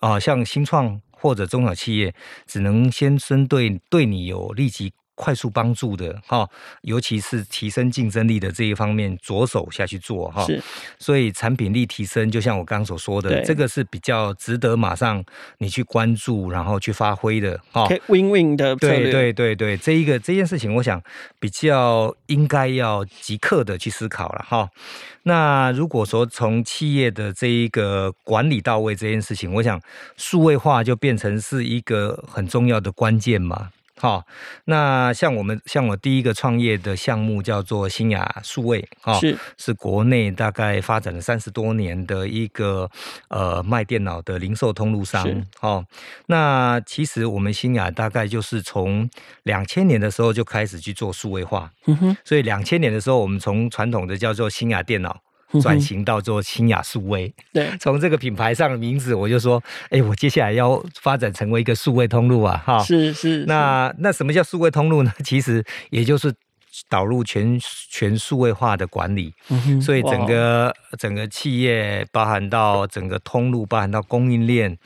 [0.00, 2.14] 啊、呃，像新创或者中小企业，
[2.46, 4.92] 只能先针对对你有立即。
[5.18, 6.48] 快速帮助的哈，
[6.82, 10.44] 尤其是提升竞争力的这一方面，着手下去做哈。
[10.46, 10.62] 是，
[10.96, 15.22] 所以产品力提升，就像我刚刚所说的，这个是比较值得马上
[15.58, 17.88] 你去关注，然后去发挥的哈。
[18.06, 18.76] Win Win 的。
[18.76, 21.02] 对对对对，这一个这件事情，我想
[21.40, 24.70] 比较应该要即刻的去思考了哈。
[25.24, 29.80] 那如果说从企业的这一个管理到位这件事情，我想
[30.16, 33.70] 数位化就变成是一个很重要的关键嘛。
[33.98, 34.24] 好，
[34.66, 42.88] 那像我们像我第一个创业的项目叫做新雅数位，哈，是是国内大概发展了三十多年的一个
[43.28, 45.26] 呃卖电脑的零售通路商，
[45.60, 45.84] 哦，
[46.26, 49.10] 那其实我们新雅大概就是从
[49.42, 55.20] 两千年的时候就开始去做数位化，嗯哼，所以两千年的时候我们从传统的叫做新雅电脑。
[55.62, 63.44] 转型到做清雅数位， 对， 从这个品牌上的名字，我就说，哎，我接下来要发展成为一个数位通路啊，哈，是是。
[63.46, 65.12] 那那什么叫数位通路呢？
[65.24, 66.32] 其实也就是
[66.88, 67.58] 导入全
[67.90, 74.76] 全数位化的管理，嗯哼，所以整个整个企业，包含到整个通路，包含到供应链，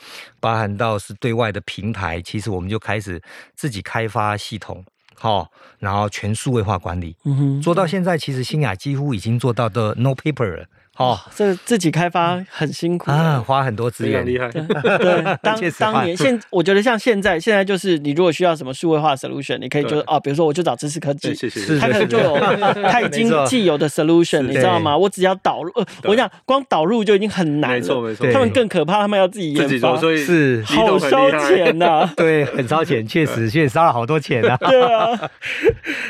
[0.40, 3.20] 包含到是对外的平台，其实我们就开始
[3.56, 4.84] 自己开发系统。
[5.22, 5.48] 好，
[5.78, 10.66] 然后全数位化管理，嗯哼，做到现在，其实新雅几乎已经做到的 no paper 了。
[10.98, 14.48] 哦，这自己开发很辛苦啊，花很多资源，厉害。
[14.50, 21.34] 对， 当当年现，我觉得像现在，现在就是你如果需要什么数位化 solution，你可以就哦，比如说我就找知识科技，
[21.80, 22.38] 他可能就有
[22.90, 24.96] 他已经既有的 solution，你知道吗？
[24.96, 25.72] 我只要导入，
[26.04, 28.30] 我讲光导入就已经很难了，没错没错。
[28.30, 30.62] 他们更可怕，他们要自己研发，所以是。
[30.64, 34.56] 好烧钱呐， 对，很烧钱，确实，确实烧了好多钱啊。
[34.58, 35.30] 对啊，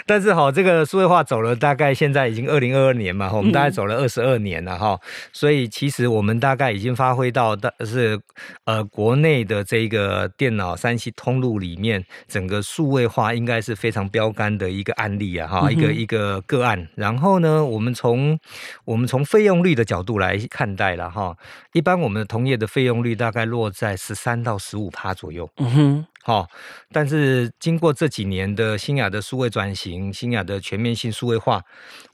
[0.06, 4.71] 但是好，这个数位化走了大概现在已经二零二二年嘛，我们大概走了二十二年了。
[4.76, 4.98] 哈，
[5.32, 8.20] 所以其实我们大概已经发挥到的是，
[8.64, 16.88] 呃，国内的这个电脑 3C 通路里面，整个数位化应该是非常标杆的一个案例啊，哈，一个一个个案。
[16.94, 18.38] 然后呢，我们从
[18.84, 21.36] 我们从费用率的角度来看待了哈，
[21.72, 25.48] 一般我们的同业的费用率大概落在十三到十五趴左右。
[25.56, 26.06] 嗯哼。
[26.24, 26.46] 好，
[26.92, 31.60] 但是经过这几年的新雅的数位转型，新雅的全面性数位化，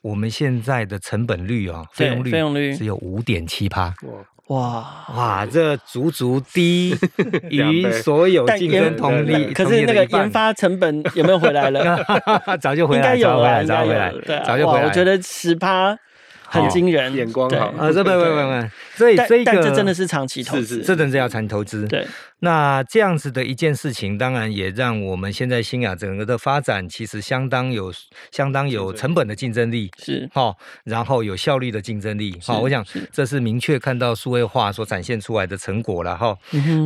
[0.01, 3.95] 我们现在的成本率啊，费用率费用率只有五点七趴。
[4.47, 6.97] 哇哇，这足足低
[7.51, 9.53] 于所有竞争同力。
[9.53, 12.03] 可是那个研发成本有没有回来了？
[12.59, 14.87] 早就回来了，应该有了，早就回来，早就回来。
[14.87, 15.95] 我觉得十趴。
[16.51, 17.93] 很惊人，眼光好啊！
[17.93, 21.87] 这不不不不，所以这个但这真的是长期投资，这真的要长期投资。
[21.87, 22.07] 对，
[22.39, 27.93] 那这样子的一件事情，当然也让我们现在新雅整个的发展，其实相当有
[28.31, 32.35] 相当有成本的竞争力，是哈，然后有效率的竞争力。
[32.43, 36.35] 好，我想这是明确看到数位化所展现出来的成果了哈。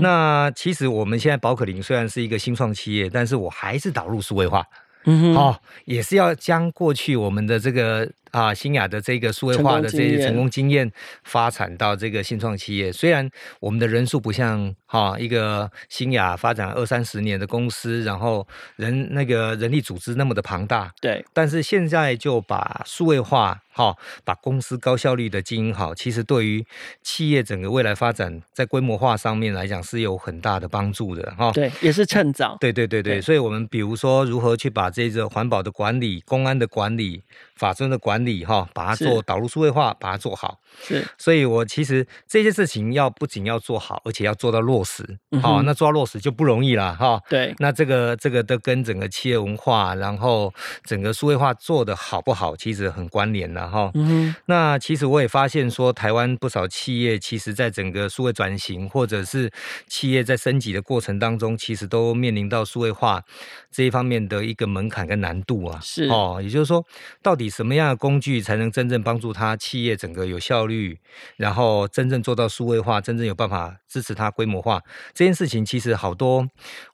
[0.00, 4.64] 那其实我们现在宝可林虽然是一个新创企业，但是我还是导入数位化。
[5.04, 10.90] 嗯哼，好，也是要将过去我们的这个啊新雅的这个数位化的这些成功经验
[11.22, 12.92] 发展到这个新创企业。
[12.92, 13.30] 虽然
[13.60, 23.62] 我们的人数不像哈一个新雅发展二三十年的公司，然后人那个人力组织那么的庞大，对，但是现在就把数位化。
[23.74, 26.62] 好，把公司高效率的经营好，其实对于
[27.02, 31.50] 企业整个未来发展，在规模化上面来讲是有很大的帮助的哈。
[31.52, 32.54] 对，也是趁早。
[32.60, 37.22] 对对对对，对所以我们比如说如何去把这个环保的管理、公安的管理、
[37.56, 40.58] 法遵的管理哈，把它做导入数位化，把它做好。
[40.82, 45.02] 是，所以我其实这些事情要不仅要做好，而且要做到落实。
[45.40, 47.18] 好、嗯，那做到落实就不容易了哈。
[47.30, 50.52] 对，那这个这个都跟整个企业文化，然后
[50.84, 53.62] 整个数位化做的好不好，其实很关联的。
[53.62, 59.48] 然后，嗯，那其实我也发现说，台湾不少企业，其实在整个数位转型，或者是
[59.86, 63.22] 企业在升级的过程当中，其实都面临到数位化
[63.70, 65.78] 这一方面的一个门槛跟难度啊。
[65.80, 66.84] 是哦，也就是说，
[67.22, 70.98] 到底什么样的工具才能真正帮助他企业整个有效率，
[71.36, 74.82] 然后真正做到数位化，真正有办法支持他规模化
[75.14, 76.46] 这件事情，其实好多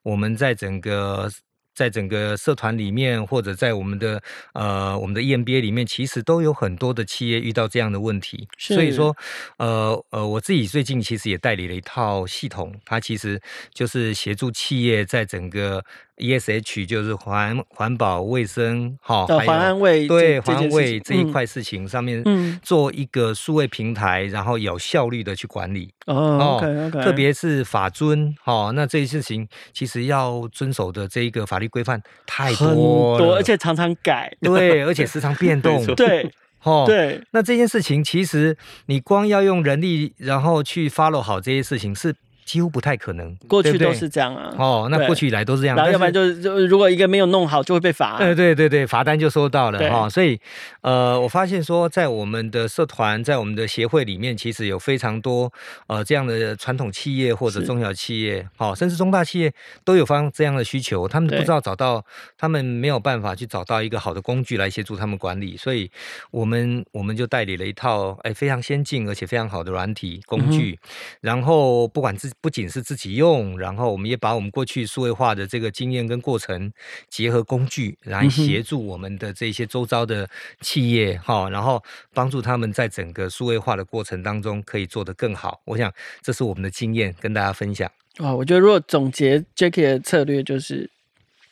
[0.02, 1.28] 我们在整个。
[1.74, 4.20] 在整个社团里面，或者在我们的
[4.52, 8.48] 呃我们的 EMBA 里面，其实都有很多的企业遇到这样的问题。
[8.58, 9.16] 所以说，
[9.58, 13.40] 呃呃，我自己最近其实也代理了一套系统，它其实
[13.72, 15.84] 就是协助企业在整个。
[16.18, 22.22] ESH 就是环环保卫生，哈，还有环安卫对环安卫这一块事情上面，
[22.62, 36.30] 做一个数位平台，然后有效率的去管理哦，OK OK，特别是法遵，哈，那这些事情其实要遵守的这一个法律规范太多多，而且常常改，对，而且时常变 动，对，
[36.64, 38.56] 哦，对，那这件事情其实
[38.86, 42.14] 你光要用人力，然后去 follow 好这些事情是。
[42.48, 44.54] 几乎不太可能，过去都是这样啊。
[44.56, 48.16] 哦，那过去以来都是这样，然后要不然就就如果一个没有弄好，就会被罚。
[48.16, 50.08] 对对对对，罚单就收到了哈。
[50.08, 50.40] 所以，
[50.80, 55.52] 呃，我发现说，在我们的社团，在我们的协会里面，其实有非常多
[55.88, 59.52] 呃这样的传统企业或者中小企业，好，甚至中大企业
[59.84, 62.02] 都有方这样的需求，他们不知道找到，
[62.38, 65.90] 他们没有办法去找到一个好的工具来协助他们管理，所以
[66.30, 70.78] 我们我们就代理了一套哎非常先进而且非常好的软体工具，
[71.20, 76.72] 然后不管自不仅是自己用，然后我们也把我们过去数位化的这个经验跟过程
[77.08, 80.28] 结合工具，来协助我们的这些周遭的
[80.60, 81.82] 企业哈，然后
[82.14, 85.60] 帮助他们在整个数位化的过程当中可以做得更好。
[85.64, 87.90] 我想这是我们的经验跟大家分享。
[88.18, 90.88] 啊，我觉得如果总结 Jacky 的策略就是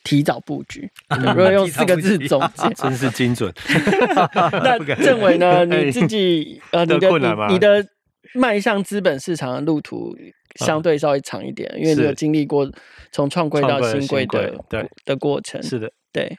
[0.05, 3.53] 提早布局， 如果用四个字总结， 真是精准。
[4.63, 5.65] 那政委呢？
[5.65, 7.09] 你自己呃，你的
[7.49, 7.85] 你的。
[8.33, 10.13] 迈向资本市场的路途
[10.57, 12.69] 相对稍微长一点，嗯、因为你有经历过
[13.11, 15.61] 从创柜到新柜的对的过程。
[15.63, 16.37] 是的，对，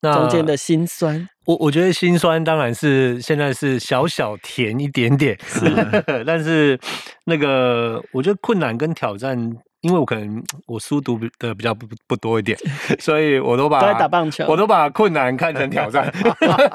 [0.00, 5.60] 那中间的辛酸，我我觉得辛酸当然是现在是小小甜一点点，是，
[6.26, 6.78] 但是
[7.24, 9.56] 那个我觉得困难跟挑战。
[9.86, 12.58] 因为我可能我书读的比较不不多一点，
[12.98, 16.12] 所以我都把都在打棒球，我都把困难看成挑战，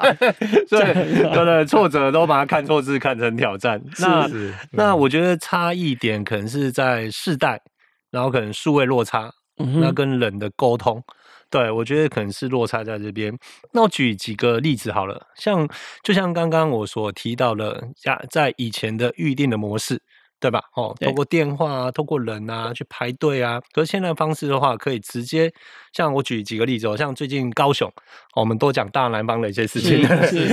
[0.66, 3.78] 所以对对，挫折都把它看错字看成挑战。
[3.98, 4.26] 那
[4.70, 7.60] 那我觉得差异点可能是在世代，
[8.10, 11.02] 然后可能数位落差，那跟人的沟通，
[11.50, 13.36] 对我觉得可能是落差在这边。
[13.74, 15.68] 那我举几个例子好了，像
[16.02, 20.00] 就像刚刚我所提到的，在在以前的预定的模式。
[20.42, 20.60] 对吧？
[20.74, 23.62] 哦，透过电话啊，透过人啊去排队啊。
[23.72, 25.48] 可是现在的方式的话，可以直接
[25.92, 27.88] 像我举几个例子哦，像最近高雄，
[28.34, 30.04] 我们都讲大南方的一些事情。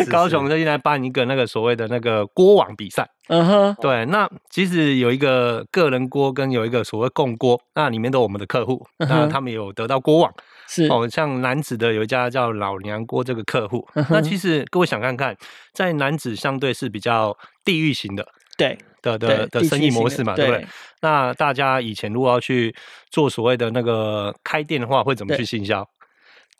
[0.05, 3.09] 高雄最近来办一个那个所谓的那个锅网比赛。
[3.29, 3.75] 嗯哼。
[3.81, 10.31] 对，那其实有一个个人锅跟有一个所谓共锅，那里面都有我们的客户，那他们有得到锅网。
[10.67, 13.83] 是哦，像男子的有一家叫老娘锅这个客户。
[14.11, 15.35] 那其实各位想看看，
[15.73, 17.35] 在男子相对是比较
[17.65, 18.23] 地域型的。
[18.55, 18.77] 对。
[19.01, 20.65] 的的的生意模式嘛，对不对？
[21.01, 22.75] 那大家以前如果要去
[23.09, 25.87] 做所谓的那个开店的话，会怎么去行销？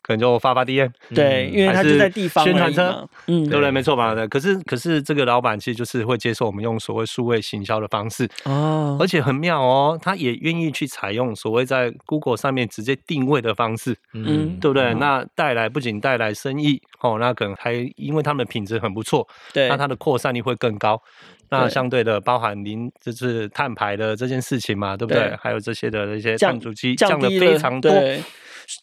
[0.02, 3.70] 可能就发发 DM，对，因为他就在地方宣传车，嗯，对不对？
[3.70, 4.14] 没错吧？
[4.14, 4.26] 对。
[4.28, 14.94] 可是可是这个老板其实就是会接受我们用所谓数位行销的方式哦，而且很妙哦，他也愿意去采用所谓在 Google 上面直接定位的方式，嗯，对不对？
[14.94, 21.00] 那带来不仅带来生意哦，那可能还因为他们的品质很不错，对，那它的扩散力会更高。
[21.50, 25.24] 那相对的包含您就是碳排的这件事情嘛，对不对？
[25.24, 27.92] 对还有这些的一些碳足迹降的非常多。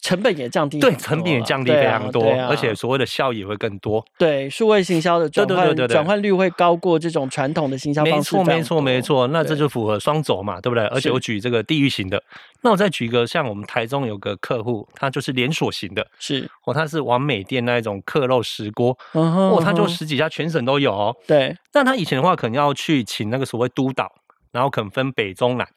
[0.02, 4.04] 成本也降低，对，成本也降低非常多，而且所谓的效益也会更多。
[4.18, 8.36] 对，数位行销的转换转换率会高过这种传统的行销方式。
[8.36, 9.28] 没错，没错，没错。
[9.28, 10.86] 那这就符合双轴嘛，对不对？
[10.88, 12.22] 而且我举这个地域型的，
[12.64, 21.16] 那我再举一个，像我们台中有个客户，他就是连锁型的，是哦，他是完美店那一种客肉石锅，哦，他就十几家全省都有哦。
[21.26, 24.12] 对，但他以前的话，可能要去请那个所谓督导，
[24.52, 25.68] 然后可能分北中南。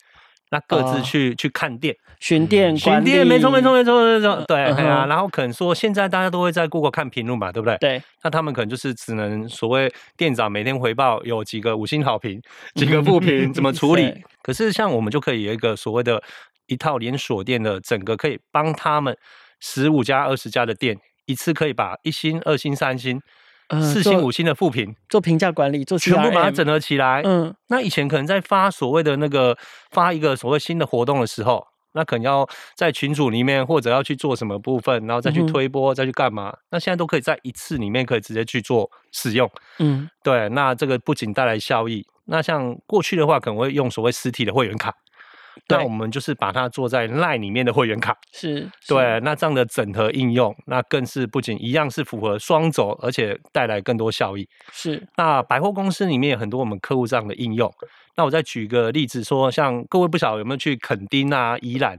[0.52, 5.06] 那各自去、哦、去看店、巡店、巡店，没错没错没错没错，对，对啊。
[5.06, 7.78] 然后可能说，现在大家都会在 Google 看评论嘛，对不对？
[7.78, 8.02] 对。
[8.24, 12.42] 那他们可能就是只能所谓店长每天回报有几个五星好评，
[12.74, 14.12] 几个负评，怎么处理？
[14.42, 16.20] 可是像我们就可以有一个所谓的
[16.66, 19.16] 一套连锁店的整个，可以帮他们
[19.60, 23.22] 十五家、二十家的店一次可以把一星、二星、三星。
[23.80, 27.22] 四星五星的复评，做评价管理，做全部把它整合起来。
[27.24, 29.56] 嗯，那以前可能在发所谓的那个
[29.90, 36.56] 发一个所谓新的活动的时候，那可能要在群组里面或者要去做什么部分，然后再去推播，再去干嘛？
[36.70, 39.50] 那现在都可以在一次里面可以直接去做使用。
[39.78, 44.94] 嗯，对，那这个不仅带来效益，那像过去的话可能会用所谓实体的会员卡。
[45.68, 49.20] 那我们就是把它做在 LINE 里面的会员卡，是对。
[49.20, 54.48] 那这样的整合应用，那更是不仅一样是符合双轴，而且带来更多效益。
[54.72, 55.06] 是。
[55.16, 57.72] 那百货公司里面有很多我们客户这样的应用。
[58.16, 61.98] 那我再举个例子说，像各位不晓得有没有去垦丁啊、宜兰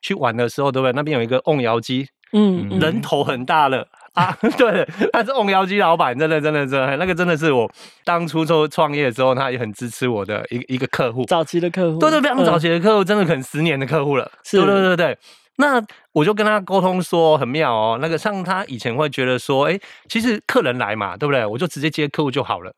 [0.00, 0.92] 去玩的时候，对不对？
[0.92, 3.86] 那边有一个瓮窑机，嗯，人头很大了。
[4.14, 7.70] 啊， 对，他是瓮窑机老板，真的，真的，真的，那个真的是我
[8.04, 15.18] 当初做创业的时候，他也很支持我的一一个客户，早期的客户，对对，非常早期的客户，真的可能十年的客户了，是，对对对对。
[15.56, 15.80] 那
[16.12, 19.78] 我就跟他沟通说，很妙哦，那个像他以前会觉得说，哎，
[20.08, 21.46] 其实客人来嘛，对不对？
[21.46, 22.72] 我就直接接客户就好了。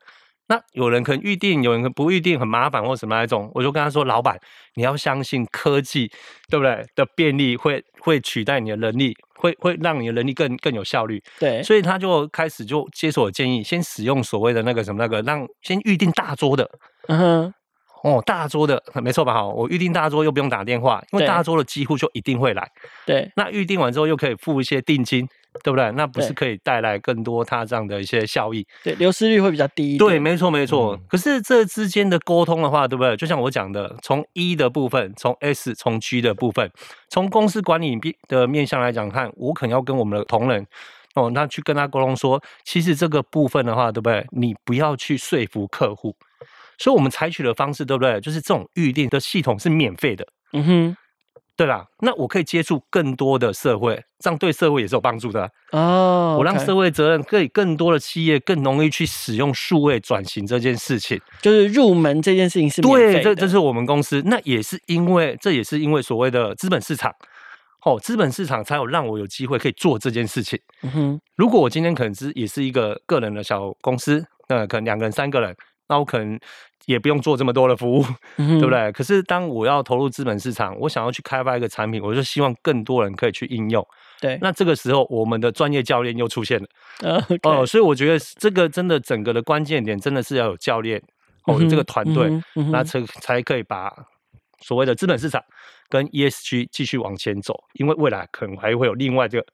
[0.47, 4.37] 那有人可能预定，有人可能不预定，很麻烦或什么那种，我就跟他说，老板，
[4.75, 6.11] 你要相信科技，
[6.49, 6.85] 对不对？
[6.95, 9.15] 的便利会会取代你的能力。
[9.35, 16.69] 会会让你的能力更更有效率，对，所以他就开始就接受我建议，先使用所谓的那个什么那个，让先预定大桌的，
[17.09, 17.53] 嗯哼，
[18.03, 19.33] 哦，大桌的没错吧？
[19.33, 22.65] 好，我预定大桌又不用打电话，因为大桌的几乎就一定会来，
[23.05, 25.27] 对，那预定完之后又可以付一些定金。
[25.61, 25.91] 对不对？
[25.91, 28.65] 那不是可以带来更多他这样的一些效益？
[28.83, 29.97] 对，流失率会比较低。
[29.97, 30.95] 对，没错，没错。
[30.95, 33.15] 嗯、可是这之间的沟通的话，对不对？
[33.15, 36.71] 就像我讲的，从 E 的部分，从 S，从 G 的部分，
[37.09, 40.65] 从公司管理的面向来讲，看我可能要跟我们的同仁
[41.15, 44.25] 哦，那去跟他沟通说，其实这个部分的话，对不对？
[44.31, 46.15] 你不要去说服客户。
[46.79, 48.19] 所以我们采取的方式，对不对？
[48.19, 50.25] 就是这种预定的系统是免费的。
[50.53, 50.97] 嗯哼。
[51.55, 56.31] 对啦，那我可以接触更多的社会，这样对社会也是有帮助的哦。
[56.33, 62.81] Oh, 我让社会责任可以更多的企业更容易去使用数位转型这件事情，就是入门这件事情是。
[62.81, 67.13] 对，这这是我们公司，那也是因为这也是因为所谓的资本市场，
[67.85, 70.59] 哦，资本市场才有让我有机会可以做这件事情。
[70.81, 75.55] 嗯哼，如果我今天可能是也是一个个人的小公司，那可能两个人、三个人。
[75.93, 76.39] 那我可能
[76.85, 78.03] 也不用做这么多的服务，
[78.37, 78.91] 嗯、对不对？
[78.91, 83.85] 可是当我要投入资本市场，我想要去开发一个产品，我就希望更多人可以去应用。
[84.19, 86.67] 对，那这个时候我们的专业教练又出现了。
[87.43, 90.99] 哦所以我觉得这个真的整个的关键点真的是要有教练，
[91.45, 93.93] 哦，有这个团队，嗯嗯、那才才可以把
[94.61, 95.39] 所谓的资本市场
[95.89, 99.45] 跟 ESG 继续往前走，因为未来可能还会有另外这个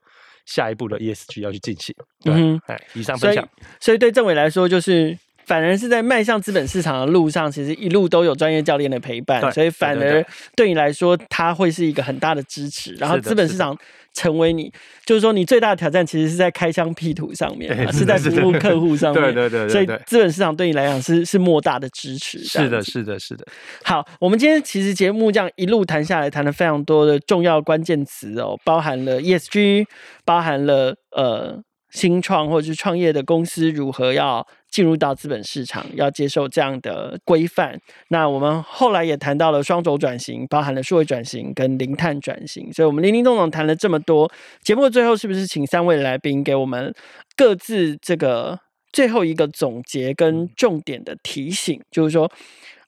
[0.45, 1.93] 下一步的 ESG 要去进行。
[2.23, 3.43] 对，嗯、哎，以上分享。
[3.43, 5.17] 所，所以对政委来说就是。
[5.49, 10.23] 反而是在迈向资本市场的路上，其实一路都有专业教练的陪伴，所以反而
[10.55, 12.93] 对你来说，它会是一个很大的支持。
[12.99, 13.75] 然后资本市场
[14.13, 14.71] 成为你，
[15.07, 19.23] 就是说你最大的挑战，其实是在开疆辟土上面，是在服务客户上 面。
[19.33, 22.37] 对对对，对，所以资本市场对你来讲是是莫大的支持。
[22.43, 23.43] 是的，是的，是的。
[23.83, 29.87] 好，我们今天其实节目这样一路谈下来，谈了非常多的重要关键词哦，包含了 ESG，
[30.23, 34.45] 包含了呃新创或者是创业的公司如何要。
[34.69, 37.79] 进入到资本市场，要接受这样的规范。
[38.09, 42.71] 那我们后来也谈到了双轴转型，包含了数位转型跟零碳转型。
[42.71, 44.31] 所以，我们林林总总谈了这么多。
[44.61, 46.93] 节目的最后，是不是请三位来宾给我们
[47.35, 48.59] 各自这个
[48.91, 51.81] 最后一个总结跟重点的提醒？
[51.89, 52.31] 就是说，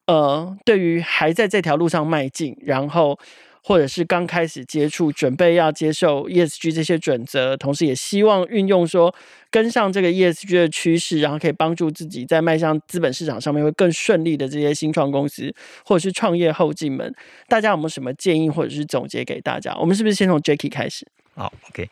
[0.08, 3.18] 呃，对于还在这条路上迈进，然后。
[3.64, 9.14] 或者是刚开始接触，准备要接受 ESG 这些准则，同时也希望运用说
[9.50, 15.54] 跟上这个 ESG 的趋势，然后可以帮助自己在迈向资本市场上面会更顺利的这些新创公司，
[15.86, 17.14] 或者是创业后进门，
[17.48, 19.76] 大家有没有什么建议或者是总结给大家？
[19.78, 21.06] 我们是不是先从 Jacky 开始？
[21.34, 21.90] 好，OK，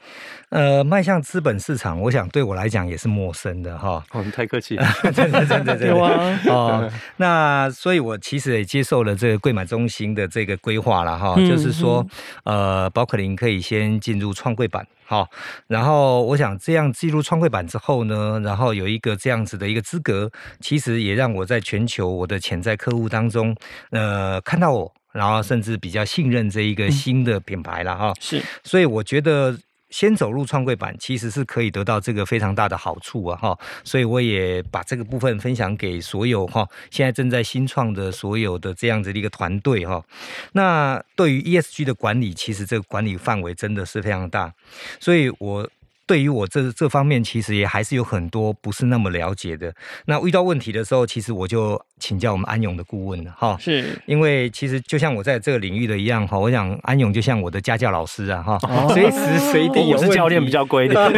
[0.50, 4.04] 呃，迈向资本市场，我想对我来讲也是陌生的哈。
[4.12, 5.88] 哦，你太客气了，真的真的真的。
[5.96, 6.40] 有啊。
[6.48, 12.06] 哦，那所以我其实也接受了这个柜买中心的这个规划了哈，就是说，
[12.44, 15.26] 呃，宝可林可以先进入创柜板，好，
[15.68, 20.30] 然后我想这样进入创柜板之后呢，然后有一个这样子的一个资格，
[20.60, 23.56] 其实也让我在全球我的潜在客户当中，
[23.92, 24.94] 呃，看到我。
[25.12, 29.57] 然后甚至比较信任这一个新的品牌了哈，是，所以我觉得
[29.89, 40.03] 先走入创柜板其实是可以得到这个非常大的好处啊哈，所以我也把这个部分分享给所有哈现在正在新创的所有的这样子的一个团队哈。
[40.53, 44.53] 那对于 ESG 的管理，其实这个管理范围真的是非常大，
[44.99, 45.70] 所以我。
[46.10, 49.72] 对于我这这方面，其实也还是有很多不是那么了解的。
[50.07, 53.56] 那遇到问题的时候，其实我就请教我们安永的顾问了哈。
[53.60, 58.58] 是，因为其实就像我在这个领域的一样哈，我想安永就像我的家教老师啊哈，
[58.89, 59.18] 随时
[59.52, 59.93] 随地。
[59.93, 61.00] 我是教练比较贵一点。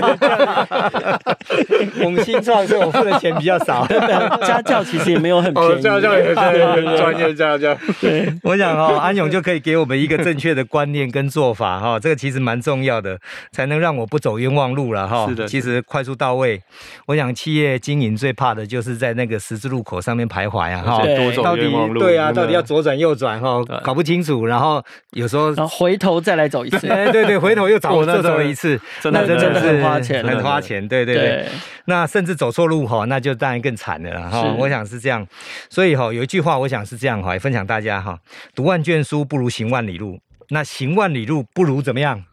[2.03, 3.87] 我们新创是我付的钱比较少，
[4.45, 5.81] 家教其实也没有很便宜。
[5.81, 7.75] 家教也是专业家教。
[7.99, 13.17] 对，我想哈，安永就可以给我们一个正确的观念跟做法哈，这个其实蛮重要的，
[13.51, 14.81] 才能让我不走冤枉路。
[14.91, 16.61] 了哈，是的，其实快速到位。
[17.05, 21.03] 我想企业经营最怕的就是在那个十字路口上面徘徊啊，哈，
[21.43, 21.69] 到底
[21.99, 31.45] 对啊，到底要左转右转哈，搞不清楚，然后有时候回头再来走一次， 哎，对对，回头又走再走一次，那真的很花钱，很花钱，对对对。
[31.85, 34.55] 那甚至走错路哈，那就当然更惨了哈。
[34.57, 35.25] 我想是这样，
[35.69, 38.17] 所以哈，有一句话，我想是这样哈，也分享大家哈，
[38.55, 40.19] 读万卷书不如行万里路，
[40.49, 42.23] 那行万里路不如怎么样？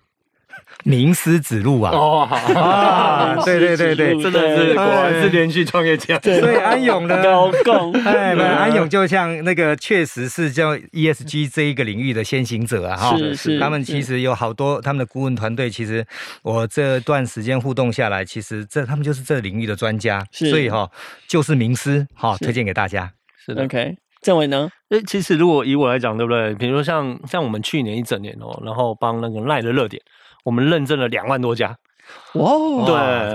[0.84, 1.90] 名师指路啊！
[1.92, 6.18] 哦，好啊，对对对对，真的是果然是连续创业家。
[6.20, 13.60] 所以安永呢，高共哎，安永就像那个确实是叫 ESG 这一个领域的先行者啊，哈，是是。
[13.60, 16.06] 他们其实有好多他们的顾问团队，其实
[16.42, 20.88] 我这段时间互动下来，其实这他们就是这领域的专家，所以哈
[21.26, 23.10] 就是名师，哈，推荐给大家。
[23.44, 24.70] 是的，OK，政委呢？
[24.90, 26.54] 哎，其实如果以我来讲，对不对？
[26.54, 30.00] 比如说像像我们去年一整年哦，然后帮那个赖的热点。
[30.44, 31.76] 我们认证了两万多家，
[32.34, 32.48] 哇，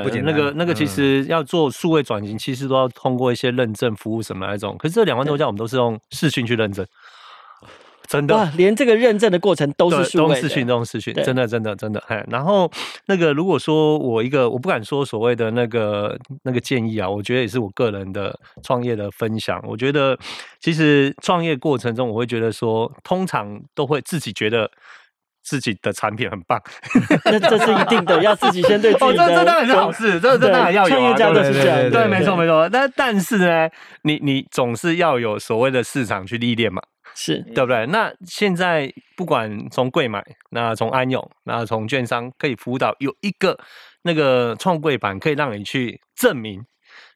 [0.04, 0.22] 对。
[0.22, 4.76] 那个那个其实要做数位转型，其实都要通过一些认证服务什么那种。
[4.78, 6.86] 可是这两万多家，我们都是用视讯去认证，
[8.08, 11.99] 真的，连这个认证的过程都是数位视讯，都是视讯，真的真的真的。
[12.08, 12.70] 哎，然后
[13.08, 19.62] 那个如果说我一个，我不敢说所谓的那个那个建议啊，我觉得也是我个人的创业的分享。
[19.68, 20.18] 我觉得
[20.60, 24.70] 其实创业过程中，我会觉得说，通常都会自己觉得。
[25.43, 26.59] 自己的产品很棒，
[27.25, 29.05] 那这是一定的， 要自己先对自己。
[29.05, 30.89] 哦，这这当然是好事，这这当然要有。
[30.89, 32.67] 创业家都是这样，对，没错没错。
[32.69, 33.69] 但但是呢，
[34.03, 36.81] 你你总是要有所谓的市场去历练嘛，
[37.13, 37.85] 是对不对？
[37.87, 43.57] 那现在不管从柜买，那从安永，那从券商可以辅导，有一个
[44.03, 46.61] 那个创柜板可以让你去证明。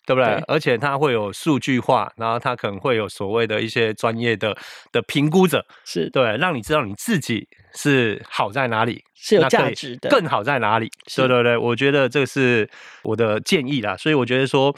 [0.07, 0.35] 对不对？
[0.35, 4.57] 对，而且它会有数据化，然后它可能会有所谓的一些专业的
[4.93, 10.89] 的评估者，是对，让你知道你自己是好在哪里，是有价值的，更好在哪里？
[11.13, 12.67] 对对对，我觉得这个是
[13.03, 13.97] 我的建议啦。
[13.97, 14.73] 所以我觉得说，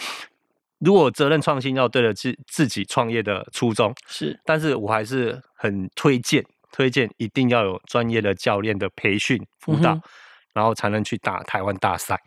[0.80, 10.02] 如果责任创新要对得起自己创业的初衷，是，但是我还是很推荐，推荐一定要有专业的教练的培训辅导，嗯、
[10.56, 12.20] 然后才能去打台湾大赛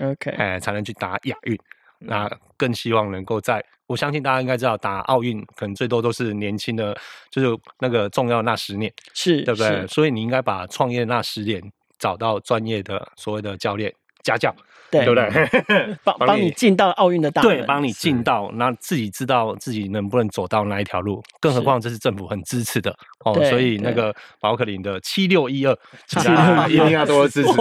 [0.00, 1.58] ，OK，哎，才能去打亚运。
[1.98, 6.96] 那更希望能够在，我相信大家应该知道，打奥运可能最多都是年轻的，
[7.30, 9.86] 就是那个重要那十年，是对不对？
[9.86, 11.62] 所以你应该把创业那十年
[11.98, 13.92] 找到专业的所谓的教练
[14.22, 14.54] 家教。
[14.90, 15.96] 对，对不对？
[16.04, 21.22] 帮帮你进到奥运的大门，对，帮你进到，那自己知道自己能不能走到那一条路。
[21.40, 25.76] 更何况这是政府很支持的哦，所以那个宝可林的七六一二，
[26.06, 27.52] 七六一定要多支持。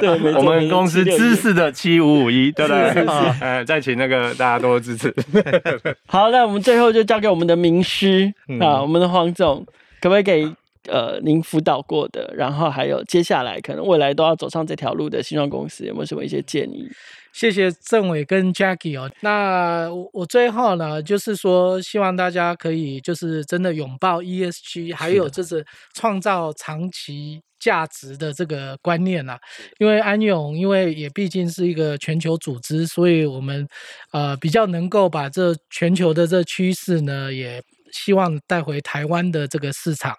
[0.00, 3.06] 对， 我们公司知识的七五五一，对不对？
[3.40, 5.14] 哎，再请那个大家多支持。
[6.06, 9.64] 好，那我们最后就交给我们的名师啊，我们的黄总，
[10.00, 10.52] 可不可以给？
[10.88, 16.88] 呃，您辅导过的，然后还有接下来可能未来都要走上这条路的新创公司，有没有什么一些建议？
[17.32, 19.08] 谢谢政委跟 Jackie 哦。
[19.20, 25.64] 那我我最后呢，就是说希望大家可以就是真的拥抱 ESG，还有就是
[25.94, 29.38] 创造长期价值的这个观念啊。
[29.78, 33.68] 因为安永，因为也毕竟是一个全球组织，所以我们
[34.12, 37.62] 呃比较能够把这全球的这趋势呢也。
[37.92, 40.16] 希望带回台湾的这个市场，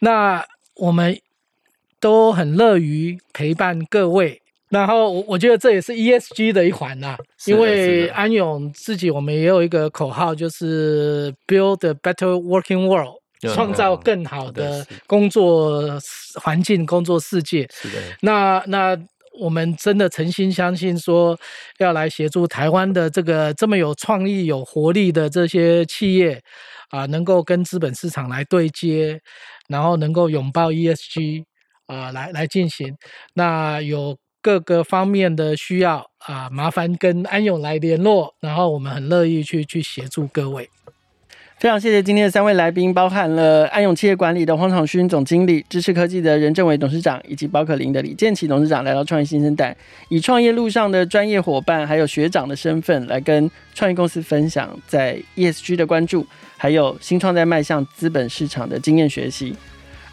[0.00, 0.44] 那
[0.76, 1.18] 我们
[2.00, 4.40] 都很乐于陪伴各位。
[4.68, 13.20] 然后我我觉得这也是 ESG 的一环呐，因为安永自己我们也有一个口号，就是 Build a Better Working World。
[13.54, 16.00] 创造更好的工作
[16.42, 17.68] 环境、工作世界。
[17.70, 18.98] 是的，那那
[19.38, 21.38] 我们真的诚心相信，说
[21.78, 26.42] 要来协助台湾的这个这么有创意、有活力的这些企业
[26.90, 29.20] 啊，能够跟资本市场来对接，
[29.68, 31.44] 然后能够拥抱 ESG
[31.86, 32.96] 啊，来来进行。
[33.34, 40.68] 那有各个方面的需要啊，麻烦跟安永来联络，然后我们很乐意去去协助各位。
[41.58, 49.74] 非常谢谢今天的三位来宾，包含了安永企业管理的黄长勋总经理、知识科技的任正伟董事长，以及包可林的李建奇董事长，来到创业新生代，
[50.10, 56.26] 以创业路上的专业伙伴还有学长的身份，来跟创业公司分享在 ESG 的关注，
[56.58, 59.56] 还有新创在迈向资本市场的经验学习。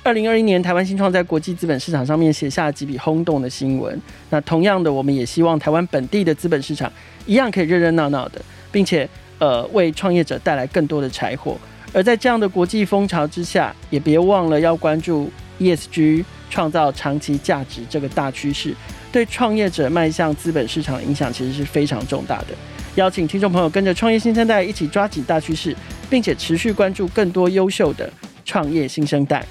[0.02, 4.02] 二零二一年，台湾新创在国际资本市场上面写下几笔轰动的新闻。
[4.30, 6.90] 那同样的，我们也希望台湾本地的资本市场
[7.26, 8.42] 一样可以热热闹闹的，
[8.72, 9.06] 并且。
[9.40, 11.58] 呃，为创业者带来更多的柴火。
[11.94, 15.30] 而在这样的国际风潮之下，也别忘了要关注
[15.60, 18.74] ESG，创造长期价值这个大趋势，
[19.12, 22.48] 对创业者迈向资本市场的影响其实是非常重大的。
[22.96, 25.76] 邀请听众朋友跟着创业新生代一起抓紧大趋势，
[26.10, 28.12] 并且持续关注更多优秀的
[28.44, 29.46] 创业新生代。